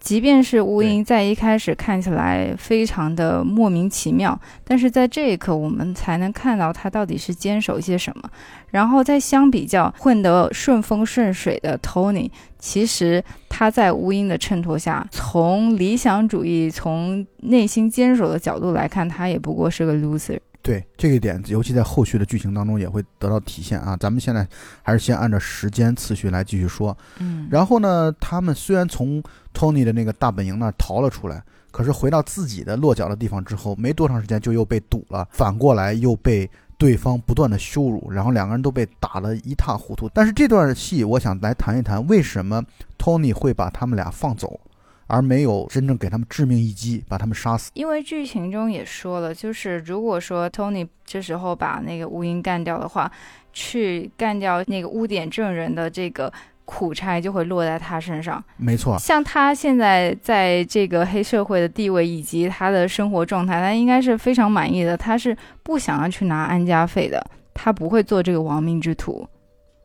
[0.00, 8.30] 即便是乌英在一开始看起来非常的莫名其妙，但是在这一刻，我们才能看到他到底是坚守一些什么。
[8.70, 20.38] 然后再相比较混得顺风顺水的 Tony，其实他在乌英的衬托下，从理想主义、从内心坚守的角度来看，他也不过是个 loser。
[20.62, 23.96] 对这一点，尤其在后续的剧情当中也会得到体现啊。
[23.96, 24.46] 咱们现在
[24.82, 26.96] 还是先按照时间次序来继续说。
[27.18, 29.22] 嗯，然后呢，他们虽然从
[29.54, 40.10] Tony 的那个大本营那儿逃了出来，可是回到自己的落脚的地方之后，没多长时间就又被堵了，反过来又被对方不断的羞辱，然后两个人都被打得一塌糊涂。
[40.12, 42.62] 但是这段戏，我想来谈一谈为什么
[42.98, 44.60] Tony 会把他们俩放走。
[45.10, 47.70] 而没有真正给他们致命一击，把他们杀死。
[47.74, 53.10] 因为剧情中也说了，就是如果说 Tony 这时候把那个乌鹰干掉的话，
[53.52, 56.32] 去干掉那个污点证人的这个
[56.64, 58.42] 苦差就会落在他身上。
[58.56, 64.96] 没错，像他现在在这个黑社会的地位以及他的生活状态，他应该是非常满意的。
[64.96, 67.20] 他是不想要去拿安家费的，
[67.52, 69.26] 他不会做这个亡命之徒，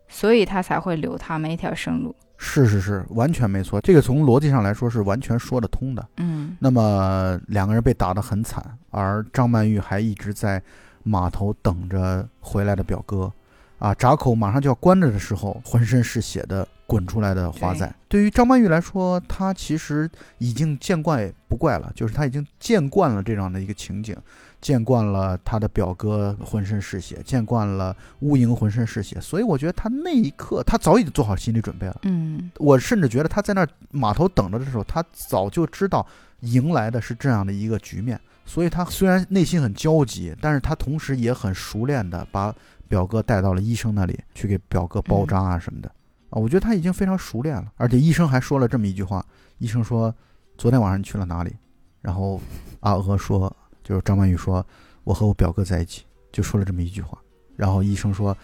[0.07, 2.15] 所以他才会留他们一条生路。
[2.37, 3.79] 是是是，完全没错。
[3.81, 6.07] 这个从逻辑上来说是完全说得通的。
[6.17, 10.61] 嗯，那么两个人被打得很惨，而张曼玉还一直在
[11.03, 13.31] 码头等着回来的表哥。
[13.79, 17.93] 啊，闸口马上就要关着的时候，浑身是血的滚出来的华仔。
[18.07, 24.15] 对于张曼玉来说，她其实已经见怪不怪了，就是她已经见惯了这样的一个情景。
[24.61, 31.99] 见惯了他的表哥浑身是血，见惯了乌蝇浑身是血，所以我觉得他那一刻他早已经做好心理准备了。
[32.03, 36.05] 嗯，我甚至觉得他在那码头等着的时候，他早就知道
[36.39, 42.53] 迎来的是这样的一个局面，所以他虽然内心很焦急，但是他同时也很熟练的把
[42.87, 45.89] 表哥带到了医生那里去给表哥包扎啊什么的
[46.31, 49.23] 啊，我觉得他已经非常熟练了，而且医生还说了这么一句话，
[49.59, 50.13] 医生说
[50.57, 51.55] 昨天晚上你去了哪里？
[52.01, 52.41] 然后
[52.79, 53.55] 阿娥说。
[53.85, 54.65] 就是张曼玉说
[55.05, 57.17] ：“我和我表哥在一起。”就说了这么一句话。
[57.55, 58.35] 然后医生说：“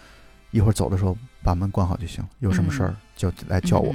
[0.52, 3.92] 一会儿走的时候把门关好就行，有什么事儿就来叫我。”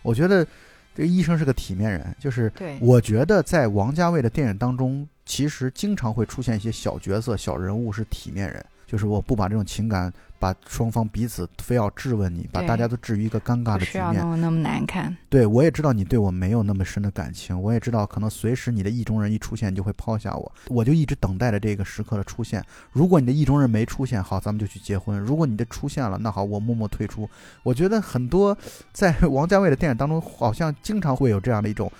[0.00, 0.46] 我觉得
[0.94, 2.16] 这个医生是个体面人。
[2.18, 8.64] 就是我觉得在王家卫的电影当中，其实经常会出现一些小角色、小人物是体面人。
[8.86, 10.12] 就是我不把这种情感。
[10.36, 15.16] 把双方彼此非要质问你，把大家都置于一个尴尬的局面，那么那么难看。
[15.30, 22.62] 对我也知道你对我没有那么深的感情，我也知道可能随时你的意中人一出现，你就会抛下我，我就一直等待着这个时刻的出现。
[22.92, 27.26] 如果你的意中人没出现，好，咱们就去结婚；如果你的出现了，那好，我默默退出。
[27.62, 28.54] 我觉得很多
[28.92, 31.90] 在 王家卫的电影当中，好像经常会有这样的一种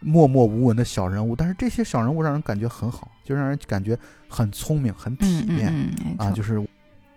[0.00, 5.72] 默默无闻的小人物，但是这些小人物让人感觉很好，就让人感觉很聪明、很体面
[6.18, 6.66] 啊，就是。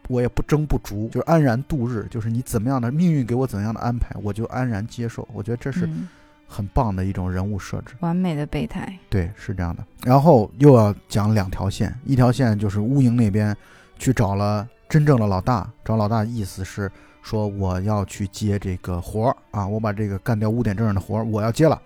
[0.07, 2.07] 我也不争不逐，就是安然度日。
[2.09, 5.27] 就是你怎么样的命运给我怎样的安排，我就安然接受。
[5.31, 5.87] 我觉得这是
[6.47, 8.91] 很棒的一种人物设置，完美的备胎。
[9.07, 9.85] 对，是这样的。
[10.03, 13.55] 然后又要讲两条线，一条线就是乌蝇那边
[13.99, 21.79] 去找了真正的老大，找老大意思是说我要去接这个活儿啊，我把这个干掉污点证人的活儿我要接了。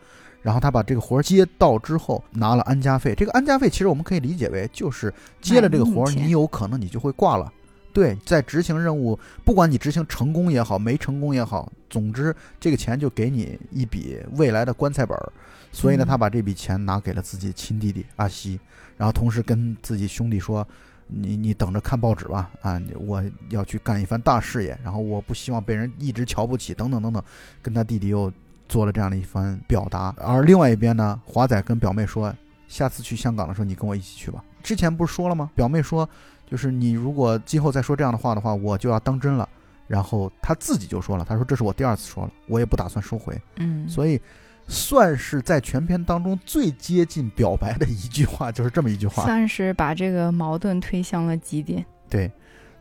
[0.43, 3.15] 然后他把这个活儿接到之后，拿了安家费。
[3.15, 7.51] 这个安家费其实我们可以理解为就是接了这个活儿，你有可能你就会挂了。
[7.91, 15.31] 对，在执行任务，不管你执行成功也好，没成功也好，总之这个钱就给你一笔未来的棺材本儿。
[15.71, 18.59] 所以呢，他把这笔钱拿给了自己亲弟弟阿西，
[18.97, 20.67] 然后同时跟自己兄弟说
[21.05, 27.23] ：“你你等着看报纸吧，啊，我要去干一番大事业，然后我不希望被人一直瞧不起，等等等等。”
[27.61, 28.31] 跟他弟弟又
[28.73, 30.11] 做了这样的一番表达。
[30.17, 32.33] 而另外一边呢，华仔跟表妹说
[32.67, 35.51] ：“下次去香港的时候，你跟我一起去吧。”之前不是说了吗？
[35.53, 36.09] 表妹说。
[36.45, 39.47] 就是你如果今后再说这样的话的话，我就要当真了。
[39.87, 43.39] 然后他自己就说了，他说这是我第二次说了，我也不打算收回。
[43.55, 44.21] 嗯，所以
[44.67, 51.83] 算是在全片当中最接近表白的一句话，就是这么一句话，算是把这个矛盾推向了极点。
[52.07, 52.31] 对，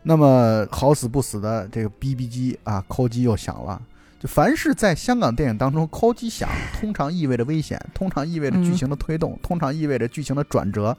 [0.03, 3.81] 那么好死不死的这个哔哔机啊，扣机又响了。
[4.23, 6.47] 就凡是在香港电影当中扣机响，
[6.79, 10.95] 通常意味着危险，通常意味着剧情的推动，通常意味着剧情的转折。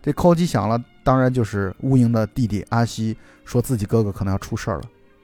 [0.00, 3.14] 这扣机响了，当然就是乌蝇的弟弟阿西
[3.44, 4.82] 说自己哥哥可能要出事儿了，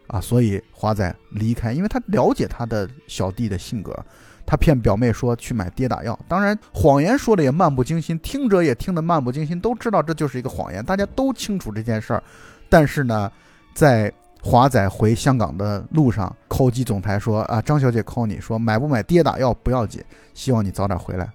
[0.08, 3.98] 啊，所以华仔离开，因为他了解他的小弟的性格，
[4.44, 12.22] 他骗表妹说去买跌打药，当然谎言说的也漫不经心，听者也听得漫不经心，都知道这就是一个谎言，大家都清楚这件事儿，
[12.68, 13.32] 但是呢，
[13.72, 14.12] 在
[14.48, 21.28] 华仔回香港的路上，扣机总台说啊，张小姐扣你说买不买跌打药不要紧，希望你早点回来。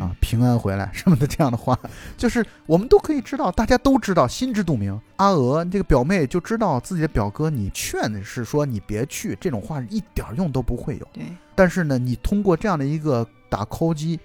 [0.00, 1.78] 啊，平安回来 什么的这样的话，
[2.16, 5.00] 就是我们都可以知道，大家都知道，心知肚明。
[5.18, 11.06] 阿娥这个表妹就知道自己的表哥，你劝是说你别去，这种话一点用都不会有。
[11.12, 11.22] 对。
[11.54, 14.18] 但是呢，你通过这样的一个打 call 机，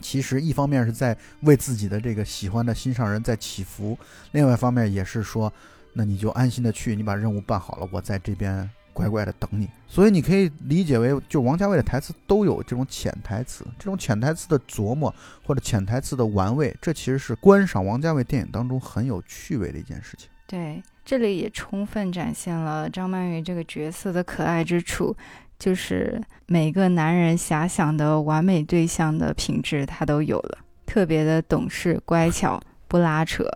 [0.00, 3.98] 其实一方面是在为自己的这个喜欢的心上人在祈福，
[4.32, 5.52] 另外一方面也是说，
[5.96, 9.66] 那你就安心的去，你把任务办好了，我在这边乖乖的等你。
[9.86, 20.28] 所以你可以理解为，就王家卫的台词都有这种潜台词，这种潜台词的琢磨或者潜台词的玩味，这其实是观赏王家卫电影当中很有趣味的一件事情。
[20.46, 25.16] 对，这里也充分展现了张曼玉这个角色的可爱之处。
[25.58, 33.50] 就是每个男人遐想的完美对象的品质，他都有了，特别的懂事、乖巧、不拉扯，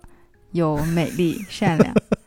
[0.53, 1.95] 又美丽、善良。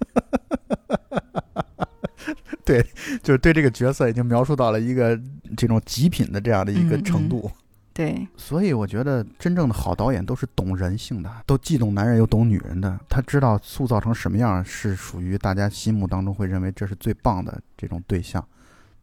[2.65, 2.85] 对，
[3.21, 5.19] 就是对这个角色已经描述到了一个
[5.55, 7.51] 这种极品的这样的一个程度。
[7.93, 12.99] 对，所以我觉得真正的好导演都是懂人性的，都既懂男人又懂女人的。
[13.07, 18.43] 他知道塑造成什么样是属于大家心目当中会认为这是最棒的这种对象。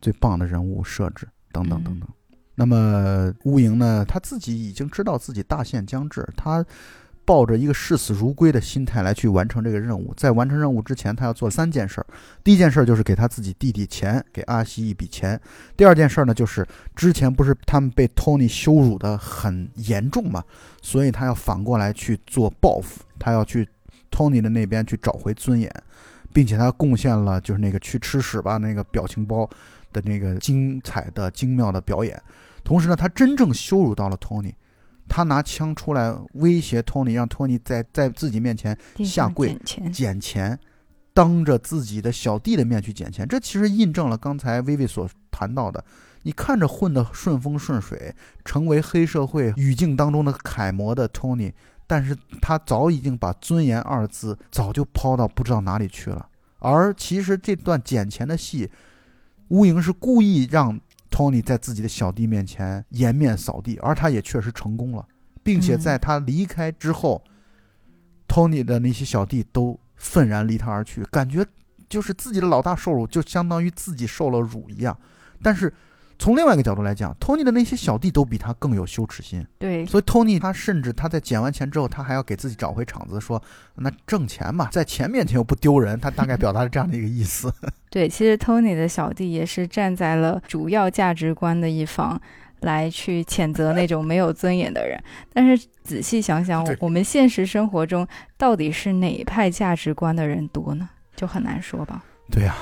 [0.03, 2.09] 最棒的人物设置等等等等，
[2.55, 4.03] 那么乌蝇呢？
[4.09, 6.65] 他自己已经知道自己大限将至，他
[7.31, 10.13] 抱着一个视死如归的心态来去完成这个任务。
[10.17, 12.07] 在完成任务之前，他要做三件事儿。
[12.43, 15.41] 第一件事儿就是给他自己弟弟钱，给阿西一笔钱。
[15.77, 16.67] 第二件事儿呢，就是
[16.97, 20.43] 之前不是他们被托尼羞辱的很严重嘛，
[20.83, 23.69] 所以他要反过来去做报复，他要去
[24.11, 25.73] 托尼的那边去找回尊严，
[26.33, 29.49] 并且他贡献了就是那个去吃屎吧那个表情包。
[29.93, 32.17] 的那个精彩的精妙的表演，
[32.63, 34.55] 同时呢，他真正羞辱到了托尼，
[35.11, 39.55] 他拿枪出来威胁托尼，让托尼在在自己面前下跪
[39.93, 40.57] 捡钱，
[41.13, 43.27] 当着自己的小弟的面去捡钱。
[43.27, 45.85] 这其实印证了刚才薇薇所谈到的，
[46.23, 51.53] 你看着混得顺风顺水，成为黑社会语境当中的楷模的托尼，
[51.89, 56.29] 但是他早已经把尊严二字早就抛到不知道哪里去了。
[56.61, 58.71] 而其实这段捡钱的戏。
[59.51, 60.79] 乌蝇是故意让
[61.11, 65.07] 托尼在自己的小弟面前颜面扫地，而他也确实成功了，
[65.43, 67.23] 并且在他离开之后，
[68.29, 71.45] 托尼的那些小弟都愤然离他而去，感觉
[71.89, 74.97] 就是自己的老大受辱，就相当于自己受了辱一样。
[75.43, 75.73] 但是。
[76.21, 79.45] 从另外一个角度来讲，托尼的那些小弟都比他更有羞耻心。
[79.59, 83.43] 对，所以托尼他甚至他在捡完钱之后，他还要给自己找回场子，说
[83.77, 85.99] 那挣钱嘛，在钱面前又不丢人。
[85.99, 87.51] 他大概表达了这样的一个意思。
[87.91, 92.21] 对，其实托尼的小弟也是站在了主要价值观的一方，
[92.61, 95.03] 来去谴责那种没有尊严的人。
[95.33, 98.07] 但是仔细想想，我们现实生活中
[98.37, 100.87] 到底是哪一派价值观的人多呢？
[101.17, 102.05] 就很难说吧。
[102.31, 102.55] 对呀，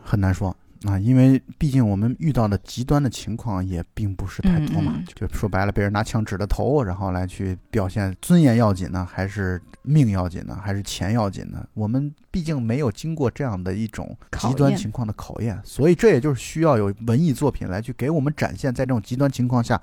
[0.00, 0.56] 很难说。
[0.86, 11.66] 啊，因为毕竟我们遇到的极端的情况也并不是太多嘛，就说白了，被人拿枪指着头，然后来去表现尊严要紧呢，还是命要紧呢，还是钱要紧呢？
[11.72, 19.80] 我们毕竟没有经过这样的一种极端情况的考验，所以这也就是需要有文艺作品来去给我们展现，在这种极端情况下，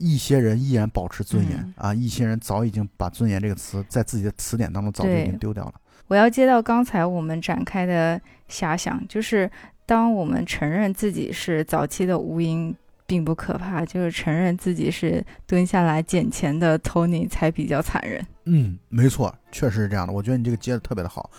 [0.00, 5.74] 一些人依然保持尊严啊，一些人早已经把尊严这个词在自己的词典当中早就已经丢掉了。
[6.08, 8.20] 我要接到刚才我们展开的
[8.50, 9.48] 遐想，就是。
[9.86, 12.74] 当我们承认自己是早期的乌蝇，
[13.06, 18.26] 并不可怕，就是承认自己是蹲下来捡钱的 Tony 才比较残忍。
[18.44, 20.12] 嗯，没错，确实是这样的。
[20.12, 21.30] 我觉得你这个接的特别的好。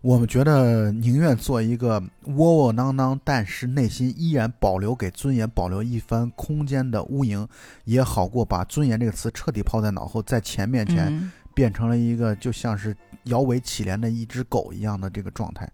[0.00, 7.44] 我们觉得宁愿做一个窝窝囊囊，但是内心依然保留给尊严保留一番空间的乌蝇，
[7.84, 15.68] 也好过把尊严这个词彻底抛在脑后，在钱面前变成了一个就像是摇尾乞怜的一只狗一样的这个状态。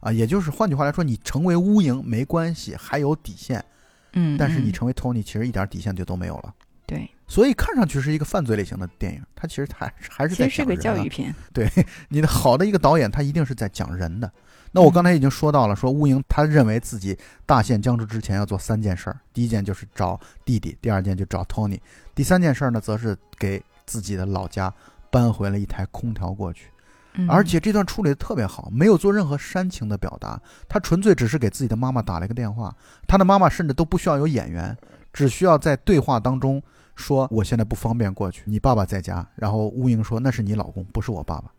[0.00, 3.64] 啊，也就是换句话来说，你成为乌蝇没关系，还有底线，
[4.12, 6.54] 嗯，但是你成为托尼，其实一点底线就都没有了。
[6.86, 10.50] 对，所以看上去是一个犯罪类型的电影，它其实还还是在讲人。
[10.50, 11.34] 是个教育片。
[11.52, 11.68] 对，
[12.08, 14.30] 你的好的一个导演，他一定是在讲人的。
[14.70, 21.80] 那我刚才已经说到了，说乌蝇他认为自己大限将至之前要做三件事儿，第一件就是找弟弟，第二件就找托尼，
[22.14, 24.72] 第三件事儿呢，则是给自己的老家
[25.10, 26.68] 搬回了一台空调过去。
[27.28, 32.74] 而且这段处理的特别好，没有做任何煽情的表达，他纯粹只是给自己的妈妈打了一个电话，
[33.08, 34.76] 他的妈妈甚至都不需要有演员，
[35.12, 36.62] 只需要在对话当中
[36.94, 39.26] 说我现在不方便过去，你爸爸在家。
[39.34, 41.50] 然后乌英说那是你老公，不是我爸爸。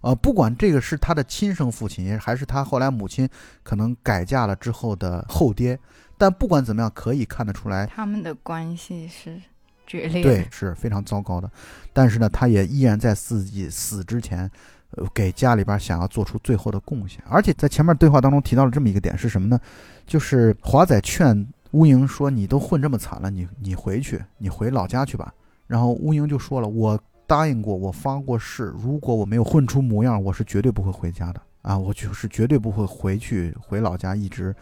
[0.00, 3.28] 呃，不管这个是他的亲生父亲，还是他后来母亲
[3.62, 5.78] 可能改嫁了之后的后爹，
[6.18, 9.40] 但不管怎么样，可以看得出来他们的关系是
[9.86, 11.50] 决裂，对，是非常糟糕的。
[11.92, 14.50] 但是呢，他也依然在自己死之前。
[14.92, 19.58] 呃，给家里边想要做出最后的贡献，而且在前面对话当中提到了这么一个点是什么呢？
[20.06, 25.34] 就是华仔劝乌蝇说：“你都混这么惨了，你你回去，你回老家去吧。”
[25.66, 31.76] 然后乌蝇就说了：“我答应过，我发过誓，如果我没有混出模样，我是绝对不会回家的啊！
[31.76, 34.54] 我就是绝对不会回去回老家，一直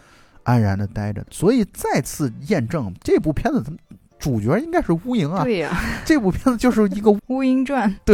[0.45, 3.63] 安然的待着。”所以再次验证这部片子，
[4.19, 5.45] 主角应该是乌蝇啊。
[5.45, 7.95] 对呀、这部片子就是一个乌蝇传。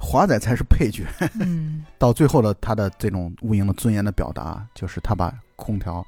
[0.00, 1.06] 华仔才是配角。
[1.38, 6.04] 嗯， 到最后的他的这种乌蝇的尊严的表达，就是他把空调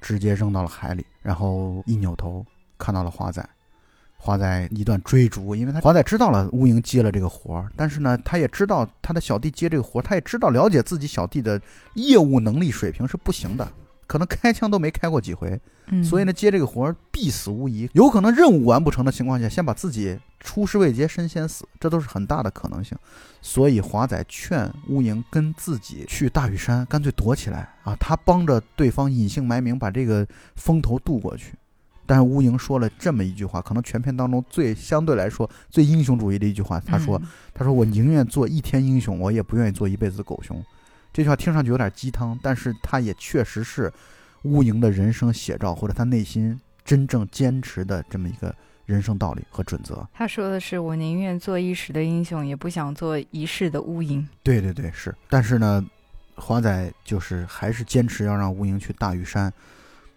[0.00, 2.44] 直接扔到了海里，然后一扭头
[2.76, 3.48] 看到了华仔。
[4.20, 11.60] 华仔一段追逐，因为他华仔知道了乌蝇接了这个活儿，但是呢，他也知道他的小弟接这个活儿，他也知道了解自己小弟的
[11.94, 13.72] 业务能力水平是不行的，
[14.08, 17.88] 可能开枪都没开过几回，嗯所以呢，接这个活儿必死无疑。
[17.92, 22.98] 有可能任务完不成的情况下，先把自己出师未捷身先死，这都是很大的可能性。
[23.40, 30.26] 所以华仔劝乌蝇跟自己去大屿山，干脆躲起来啊，他帮着对方隐姓埋名把这个
[30.56, 31.54] 风头渡过去。
[32.04, 40.64] 但是乌蝇说了这么一句话，可能全片当中最相对来说最英雄主义的一句话，他说：“嗯他说我宁愿做一天英雄，我也不愿意做一辈子狗熊。”
[41.12, 43.92] 这句话听上去有点鸡汤，但是他也确实是
[44.44, 48.54] 乌蝇的人生写照，或者他内心真正坚持的这么一个
[48.88, 50.08] 人生道理和准则。
[50.14, 54.26] 他说的是：“我宁愿做一时的英雄，也不想做一世的乌蝇。
[54.42, 55.14] 对对对，是。
[55.28, 55.84] 但是呢，
[56.36, 59.52] 华仔就是还是坚持要让乌蝇去大屿山，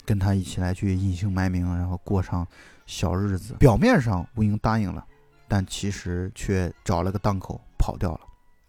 [0.06, 2.48] 跟他一起来去隐姓埋名，然后过上
[2.86, 3.56] 小日子。
[3.60, 5.06] 表面上乌蝇答应了，
[5.50, 8.22] 但其实却找了个档口跑掉了。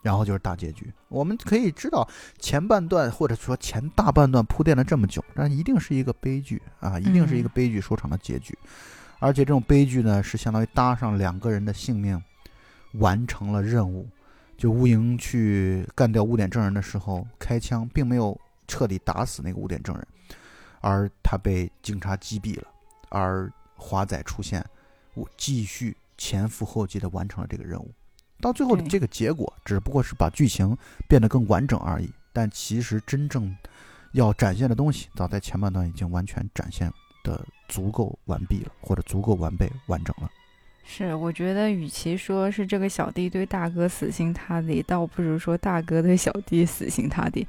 [0.03, 0.93] 然后就是大结局。
[1.07, 2.09] 我们可以知道，
[2.41, 8.59] 前半段或者说前大半段铺垫了这么久，但一定是一个悲剧啊，一定是一个悲剧收场的结局。
[9.23, 12.21] 而且这种悲剧呢，是相当于搭上两个人的性命，
[12.95, 14.09] 完成了任务。
[14.59, 20.05] 就乌蝇去干掉污点证人的时候，开枪并没有彻底打死那个污点证人，
[20.81, 22.67] 而他被警察击毙了。
[23.11, 24.65] 而华仔出现，
[25.15, 27.93] 我继续前赴后继地完成了这个任务。
[28.41, 30.77] 到最后的这个结果，只不过是把剧情
[31.09, 32.13] 变得更完整而已。
[32.33, 33.57] 但其实真正
[34.15, 40.31] 要展现的东西，早在前半段已经完全展现了的足够完毕了，或者足够完备完整了。
[40.85, 47.47] 是，我觉得与其说是这个小弟对大哥死心塌地，倒不如说大哥对小弟死心塌地。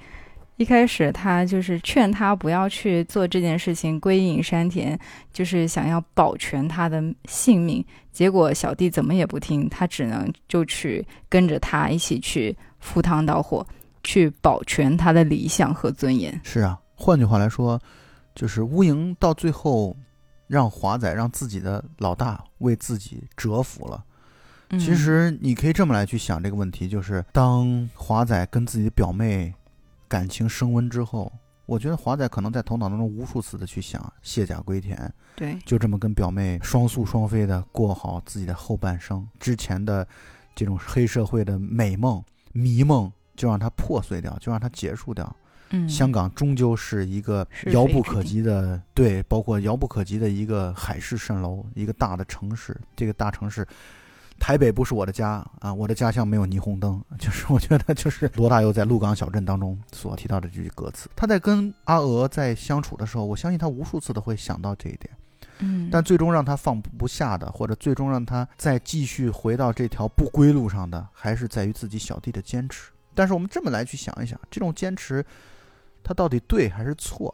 [0.57, 4.97] 一开始他就是劝他不要去做这件事情，归隐山田，
[5.33, 7.83] 就是想要保全他的性命。
[8.11, 13.65] 结果小弟怎么也不听，他只能就去跟着他一起去赴汤蹈火，
[14.03, 16.39] 去保全他的理想和尊严。
[16.43, 17.81] 是啊，换句话来说，
[18.35, 19.95] 就是乌蝇到最后
[20.47, 24.03] 让华仔让自己的老大为自己折服了。
[24.69, 29.53] 嗯其实你可以这么来去想这个问题，就是当华仔跟自己的表妹
[30.07, 31.31] 感情升温之后，
[31.67, 40.07] 我觉得华仔可能在头脑当中无数次的去想卸甲归田，对，就这么跟表妹双宿双飞的过好自己的后半生，之前的
[40.55, 45.35] 这种黑社会的美梦、迷梦就让它破碎掉，就让它结束掉。
[45.73, 52.79] 嗯，香港终究是一个遥不可及的，对，包括遥不可及的一个海市蜃楼，一个大的城市。
[52.95, 53.67] 这个大城市，
[54.39, 57.03] 台北不是我的家啊，我的家乡没有霓虹灯。
[57.17, 61.09] 就是我觉得，就是罗大佑在《鹿港小镇》当中所提到的这句歌词。
[61.15, 65.09] 他在跟阿娥在相处的时候，我相信他无数次的会想到这一点。
[65.59, 72.91] 嗯，但最终让他放不下的，或者最终让他再继续回到这条不归路上的，还是在于自己小弟的坚持。
[73.15, 75.23] 但是我们这么来去想一想，这种坚持，
[76.03, 77.33] 他到底对还是错？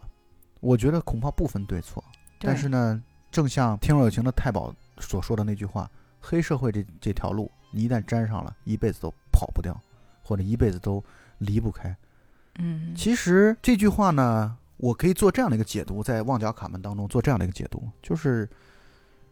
[0.59, 2.03] 我觉得恐怕不分对错。
[2.39, 3.01] 但是呢，
[3.31, 5.89] 正像《天若有情》的太保所说的那句话
[6.21, 9.77] ：“黑社会这这条路，你一旦沾上了，一辈子都跑不掉，
[10.23, 11.03] 或者一辈子都
[11.39, 11.95] 离不开。”
[12.59, 18.49] 嗯，其实这句话呢，我可以做这样的一个解读，在《旺角卡门》当中做这样的一个解读，就是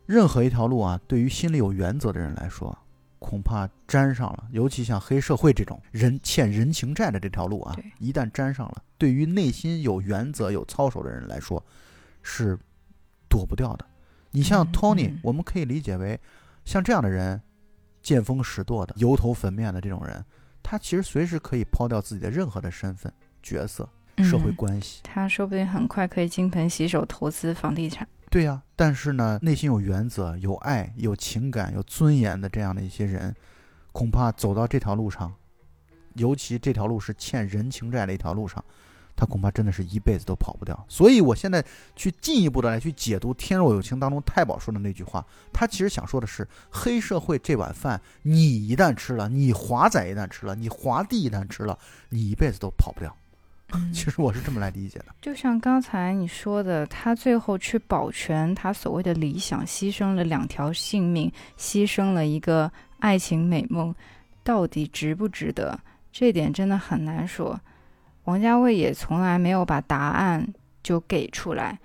[0.06, 2.78] 任何一条路啊，对于心里有原则的人来说，
[3.20, 11.64] 恐怕沾上了，尤其像黑社会这种人欠人情债的这条路啊，一旦沾上了，对于内心有原则、有操守的人来说，
[12.22, 12.58] 是
[13.30, 13.86] 躲不掉的。
[14.32, 16.20] 你像嗯 Tony，、嗯我们可以理解为
[16.66, 17.42] 像这样的人，
[18.02, 20.24] 见风使舵的、油头粉面的这种人，
[20.62, 23.12] 他其实随时可以抛掉自己的任何的身份、
[23.42, 25.02] 角色、社会嗯关系。
[25.04, 28.08] 他说不定很快可以金盆洗手投资房地产。
[28.30, 33.34] 对呀、但是呢，内心有原则、有爱、有情感、有尊严的这样的一些人，
[33.94, 35.34] 恐怕走到这条路上，
[36.16, 38.64] 尤其这条路是欠人情债的一条路上，
[39.16, 40.86] 他恐怕真的是一辈子都跑不掉。
[40.90, 41.64] 所以我现在
[41.96, 51.80] 去进一步的来去解读《天若有情》当中太保说的那句话，他其实想说的是，黑社会这碗饭，你一旦吃了，你华仔一旦吃了，你华帝一旦吃了，
[52.10, 53.16] 你一辈子都跑不掉。
[53.74, 55.08] 嗯其实我是这么来理解的。
[55.22, 63.94] 就像刚才你说的，他最后去保全他所谓的理想，牺牲了两条性命，牺牲了一个爱情美梦，
[64.44, 65.78] 到底值不值得？
[66.14, 67.60] 这点真的很难说。
[68.24, 70.48] 王家卫也从来没有把答案
[70.82, 71.78] 就给出来。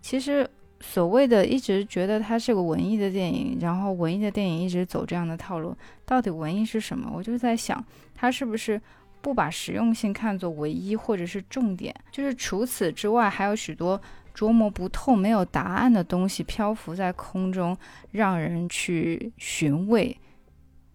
[0.00, 0.48] 其实
[0.80, 5.76] 所谓的一直觉得它是个文艺的电影，然后文艺的电影一直走这样的套路，
[6.06, 7.10] 到底文艺是什么？
[7.12, 7.84] 我就在想，
[8.14, 8.80] 它是不是
[9.20, 11.94] 不把实用性看作唯一或者是重点？
[12.10, 14.00] 就是除此之外，还有许多
[14.34, 17.76] 琢磨不透、没有答案的东西漂浮在空中，
[18.10, 20.16] 让人去寻味。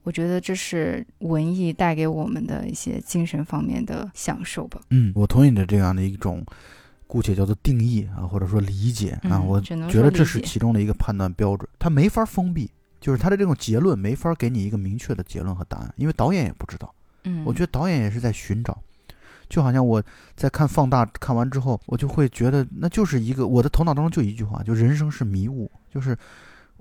[0.03, 4.81] 我觉得这是文艺带给我们的一些精神方面的享受吧。
[4.89, 6.45] 嗯，我同意你的这样的一种。
[7.05, 11.69] 姑且叫做定义啊，或者说理解啊，我觉得这是其中的一个判断标准。
[11.77, 16.91] 它没法封闭，就是它的这种结论没法给你一个明确的结论和答案，因为导演也不知道。
[17.23, 18.77] 嗯，我觉得导演也是在寻找，
[19.49, 20.03] 就好像我
[20.35, 26.17] 在看放大看完之后，我就会觉得那就是一个我的头脑当中就一句话，就人生是迷雾，就是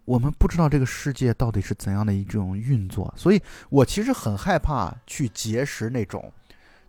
[0.05, 3.41] 我们不知道这个世界到底是怎样的一种运作，所以
[3.71, 6.33] 我其实很害怕去结识那种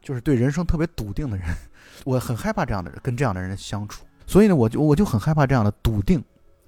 [0.02, 1.46] 就是对人生特别笃定的人。
[2.06, 6.22] 我很害怕这样的人跟这样的人相处，所以呢，我就我就很害怕这样的笃定，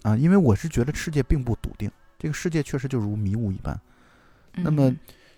[0.03, 3.77] 啊，因为我是觉得世界并不笃定，这个世界确实就如迷雾一般。
[4.53, 4.93] 那么，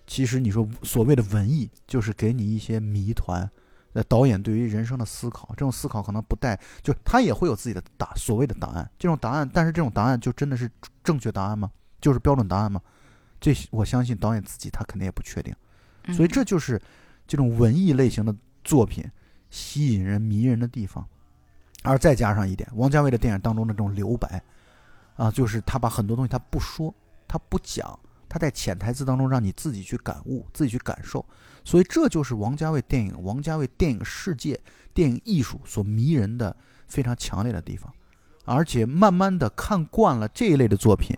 [0.08, 3.48] 其实你说所谓的文艺，就是给你一些谜团。
[3.92, 8.90] 呃，导演对于人生的思考，这种思考可能不带，就他也会有自己的答所谓的答案。
[8.98, 10.68] 这种答案，但是这种答案就真的是
[11.04, 11.70] 正确答案吗？
[12.00, 12.80] 就是标准答案吗？
[13.40, 15.54] 这我相信导演自己他肯定也不确定。
[16.12, 16.80] 所以这就是
[17.26, 19.08] 这种文艺类型的作品。
[19.50, 21.02] 吸引人、迷人的地方，
[21.82, 24.44] 而再加上一点，王家卫的电影当中的这种留白，
[25.16, 26.94] 啊，就是他把很多东西他不说，
[27.26, 27.98] 他不讲，
[28.28, 31.24] 他在潜台词当中让你自己去感悟、自己去感受，
[31.64, 34.60] 所以这就是王家卫电影、王家卫电影世界、
[34.92, 36.54] 电影艺术所迷人的
[36.86, 37.92] 非常强烈的地方。
[38.44, 41.16] 而且慢慢的看惯了这一类的作品，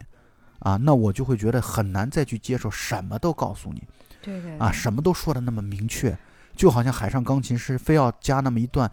[0.58, 3.82] 啊，那我就会觉得很难再去接受什么都告诉你，
[4.20, 6.16] 对对，啊，什么都说的那么明确。
[6.56, 8.90] 就好像海上钢琴师非要加那么一段，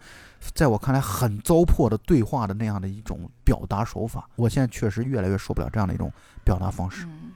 [0.54, 6.10] 在我看来很糟粕的对话的那样的一种表达手法，我现在确实越来越受不了这样的一种
[6.44, 7.04] 表达方式。
[7.06, 7.27] 嗯，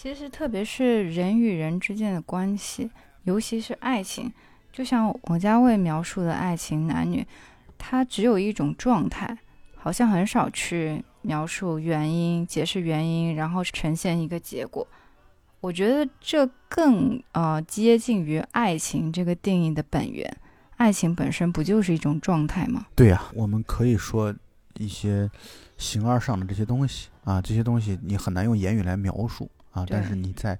[0.00, 2.88] 其实特别是人与人之间的关系，
[3.24, 4.32] 尤其是爱情，
[4.72, 7.26] 就像王家卫描述的爱情男女，
[7.76, 9.36] 他只有一种状态，
[9.74, 14.86] 好像很少去描述原因、解释原因，然后呈现一个结果。
[15.58, 20.32] 我觉得这更呃接近于爱情这个定义的本源。
[20.76, 22.86] 爱情本身不就是一种状态吗？
[22.94, 24.32] 对呀，我们可以说
[24.76, 25.28] 一些
[25.76, 29.50] 形而上的这些东西啊，这些东西你很难用言语来描述
[29.80, 29.86] 啊。
[29.88, 30.58] 但是你在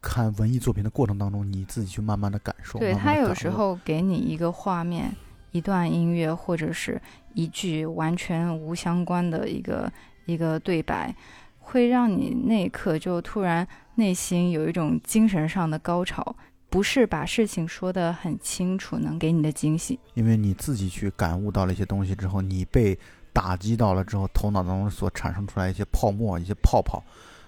[0.00, 2.78] 看文艺作品的过程当中，你自己去慢慢的感受。
[2.78, 5.14] 对他有时候给你一个画面、
[5.52, 7.00] 一段音乐，或者是
[7.34, 9.92] 一句完全无相关的一个
[10.26, 11.14] 一个对白，
[11.60, 13.66] 会让你那一刻就突然。
[13.96, 16.34] 内心有一种精神上的高潮，
[16.68, 22.98] 不是把事情说得很清楚能给你的惊喜，因为你自己去感悟到了一些东西之后，你被
[23.32, 27.00] 打击到了之后，头脑当中所产生出来一些泡沫、一些泡泡，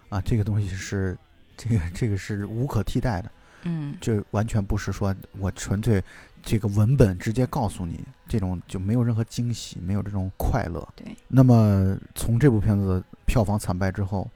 [0.08, 1.16] 啊，这个东西是，
[1.56, 3.30] 这个这个是无可替代的，
[3.62, 6.02] 嗯，这完全不是说我纯粹
[6.42, 10.86] 这个文本直接告诉你，这种就没有任何惊喜，没有这种快乐。
[10.94, 14.30] 对，那么从这部片子票房惨败之后。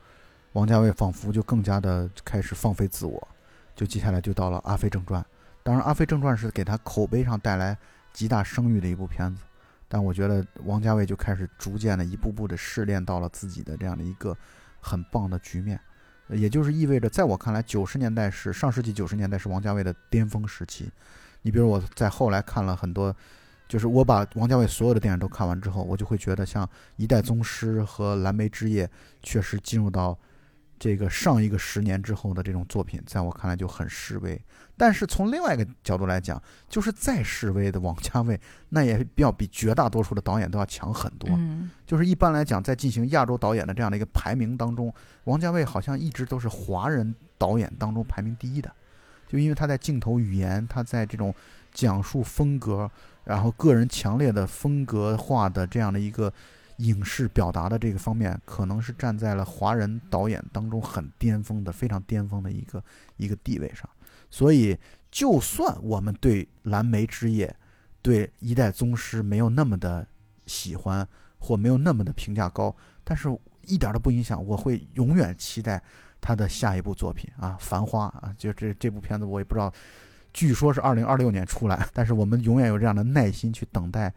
[0.55, 3.28] 王家卫仿佛就更加的开始放飞自我，
[3.76, 5.22] 就接下来就到了《阿飞正传》。
[5.62, 7.78] 当然，《阿飞正传》是给他口碑上带来
[8.12, 9.42] 极大声誉的一部片子，
[9.86, 14.36] 但我觉得王家卫就开始逐渐的一步步的试炼到了自己的这样的一个
[14.81, 15.81] 很棒的局面，
[16.28, 20.90] 也就是意味着，在我看来，九十年代是上世纪九十年代是王家卫的巅峰时期。
[21.43, 23.15] 你比如我在后来看了很多，
[23.69, 26.66] 就是我把王家卫所有的电影都看完之后，我就会觉得像
[26.97, 28.86] 《一代宗师》和《蓝莓之夜》
[29.23, 30.19] 确实进入到。
[30.81, 34.43] 这个上一个十年之后的这种作品，在我看来就很示威。
[34.78, 38.40] 但是从另外一个角度来讲，就是再示威的王家卫，
[38.70, 41.28] 那也要比绝大多数的导演都要强很多。
[41.35, 44.90] 嗯，就是一般来讲，在进行亚洲导演的这样的一个排名当中，
[45.24, 48.73] 王家卫好像一直都是华人导演当中排名第一的。
[49.28, 51.35] 就因为他在镜头语言，他在这种
[51.74, 52.90] 讲述风格，
[53.24, 56.32] 然后个人强烈的风格化的这样的一个。
[56.81, 62.82] 影视表达的这个方面，可能是站在了华人导演当中很巅峰的、非常巅峰的一个
[63.16, 63.89] 一个地位上。
[64.31, 64.78] 所以，
[65.11, 67.47] 就算我们对《蓝莓之夜》、
[68.01, 70.07] 对《一代宗师》没有那么的
[70.47, 71.07] 喜欢，
[71.39, 72.74] 或没有那么的评价高，
[73.05, 73.28] 但是
[73.66, 75.82] 一点都不影响，我会永远期待
[76.20, 79.73] 他的下一部作品啊，《繁花》啊，就这这部片子，我也不知道，
[80.32, 84.12] 据说是二零二六年出来，但是我们永远有这样的耐心去等待。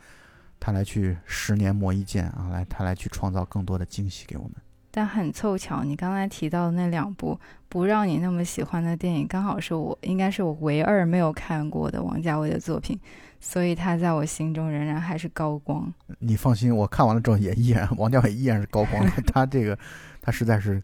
[0.66, 4.54] 他来去十年磨一剑啊，来他来去创造更多的惊喜给我们。
[4.92, 7.38] 但很凑巧，你刚才提到的那两部
[7.68, 12.98] 不让你那么喜欢的电影，刚好是我应该是我唯二没有看过的王家卫的作品，
[13.42, 15.94] 所以他在我心中仍然还是高光。
[16.20, 19.78] 你放心，我看完了之后也依然王家卫依然是高光， 他这个
[20.22, 20.82] 他实在是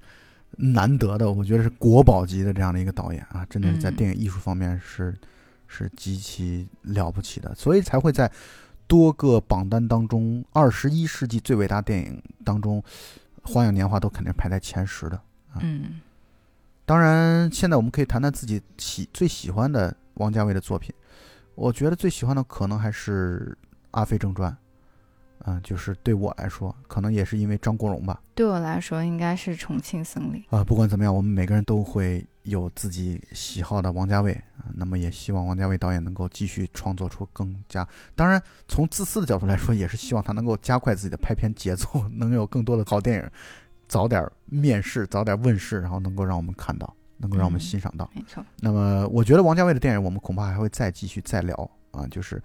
[0.57, 5.15] 难得的，我觉得是国宝级的这样的一个导演啊，真的是在电影艺术方面是
[5.67, 8.29] 是极其了不起的，所以才会在
[8.89, 12.81] 多个榜单当中，二十一世纪最伟大电影当中，
[13.47, 15.15] 《花样年华》都肯定排在前十的
[15.53, 15.61] 啊。
[15.61, 16.01] 嗯
[16.85, 20.91] 当然，现在我们可以谈谈自己喜最喜欢的王家卫的作品。
[21.53, 23.55] 我觉得最喜欢的可能还是
[23.91, 24.51] 《阿飞正传》，
[25.45, 28.21] 嗯、就是对我来说，可能也是因为张国荣吧。
[28.35, 30.43] 对我来说应该是《重庆森林》。
[30.57, 43.29] 啊、不管怎么样，我们每个人都会有自己喜好的王家卫啊、那么也希望王家卫导演能够继续创作出更加，当然从自私的角度来说，也是希望他能够加快自己的拍片节奏， 能有更多的好电影
[43.87, 48.09] 早点面世，早点问世，然后能够让我们看到，能够让我们嗯欣赏到。
[48.13, 51.55] 没错，那么我觉得王家卫的电影，我们恐怕还会再继续再聊
[51.91, 52.41] 啊，就是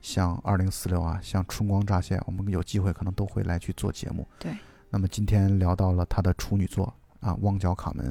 [0.00, 4.26] 像二零四六啊，像春光乍泄，我们有机会可能都会来去做节目。
[4.38, 4.52] 对。
[4.90, 8.10] 那么今天聊到了他的处女作啊，《旺角卡门》。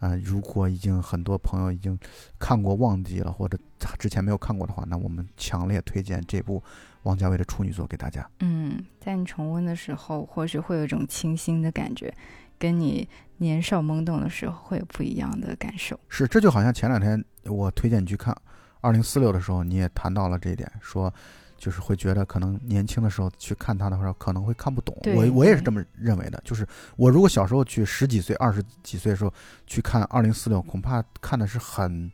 [0.00, 1.98] 啊，如果已经很多朋友已经
[2.38, 3.58] 看过忘记了，或者
[3.98, 6.62] 之前没有看过的话，那我们强烈推荐这部
[7.04, 8.28] 王家卫的处女作给大家。
[8.40, 12.12] 嗯，在你重温的时候，或许会有一种清新的感觉，
[12.58, 15.98] 跟你年少懵懂的时候会有不一样的感受。
[16.08, 18.34] 是，这就好像前两天我推荐你去看
[18.84, 21.10] 《二零四六》的时候，你也谈到了这一点，说
[21.56, 24.94] 就是会觉得可能年轻的时候去看它的话，可能会看不懂。
[25.16, 26.66] 我我也是这么认为的，就是
[26.96, 29.32] 我如果小时候去十几岁、二十几岁的时候
[29.66, 32.12] 去看《二零四六》，恐怕看的是很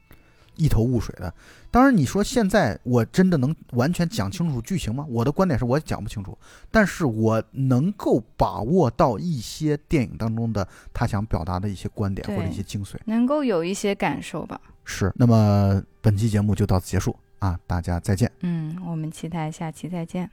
[0.54, 1.34] 一头雾水的。
[1.72, 5.04] 当然，你说现在我真的能完全讲清楚剧情吗？
[5.08, 6.38] 我的观点是我讲不清楚，
[6.70, 12.94] 但是我能够把握到一些电影当中的他想表达的一些观点或者一些精髓。
[13.06, 14.60] 能够有一些感受吧。
[14.90, 18.30] 是，那么本期节目就到此结束啊，大家再见。
[18.40, 20.28] 嗯，我们期待下期再见。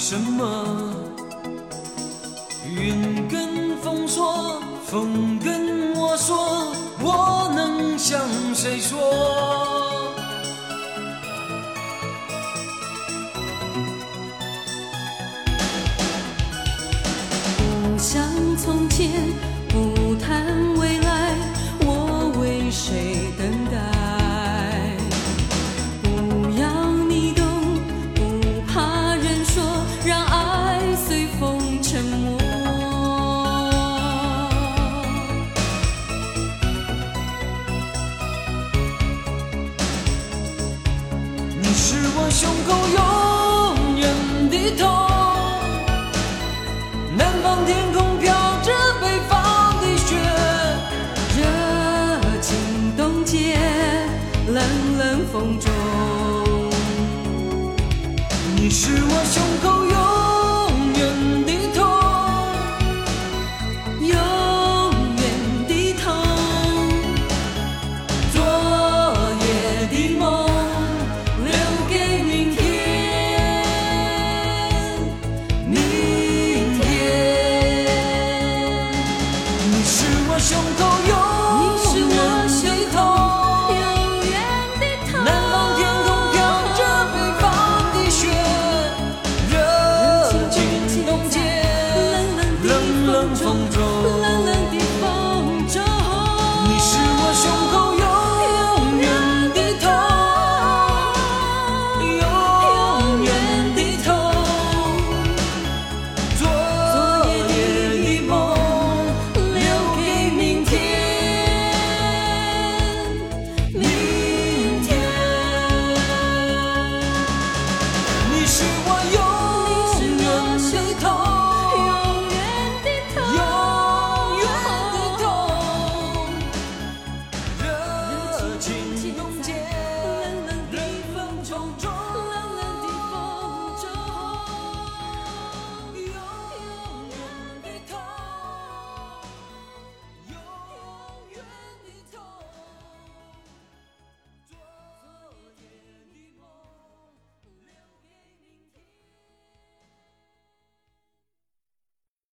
[0.00, 0.64] 什么？
[2.64, 5.29] 云跟风说风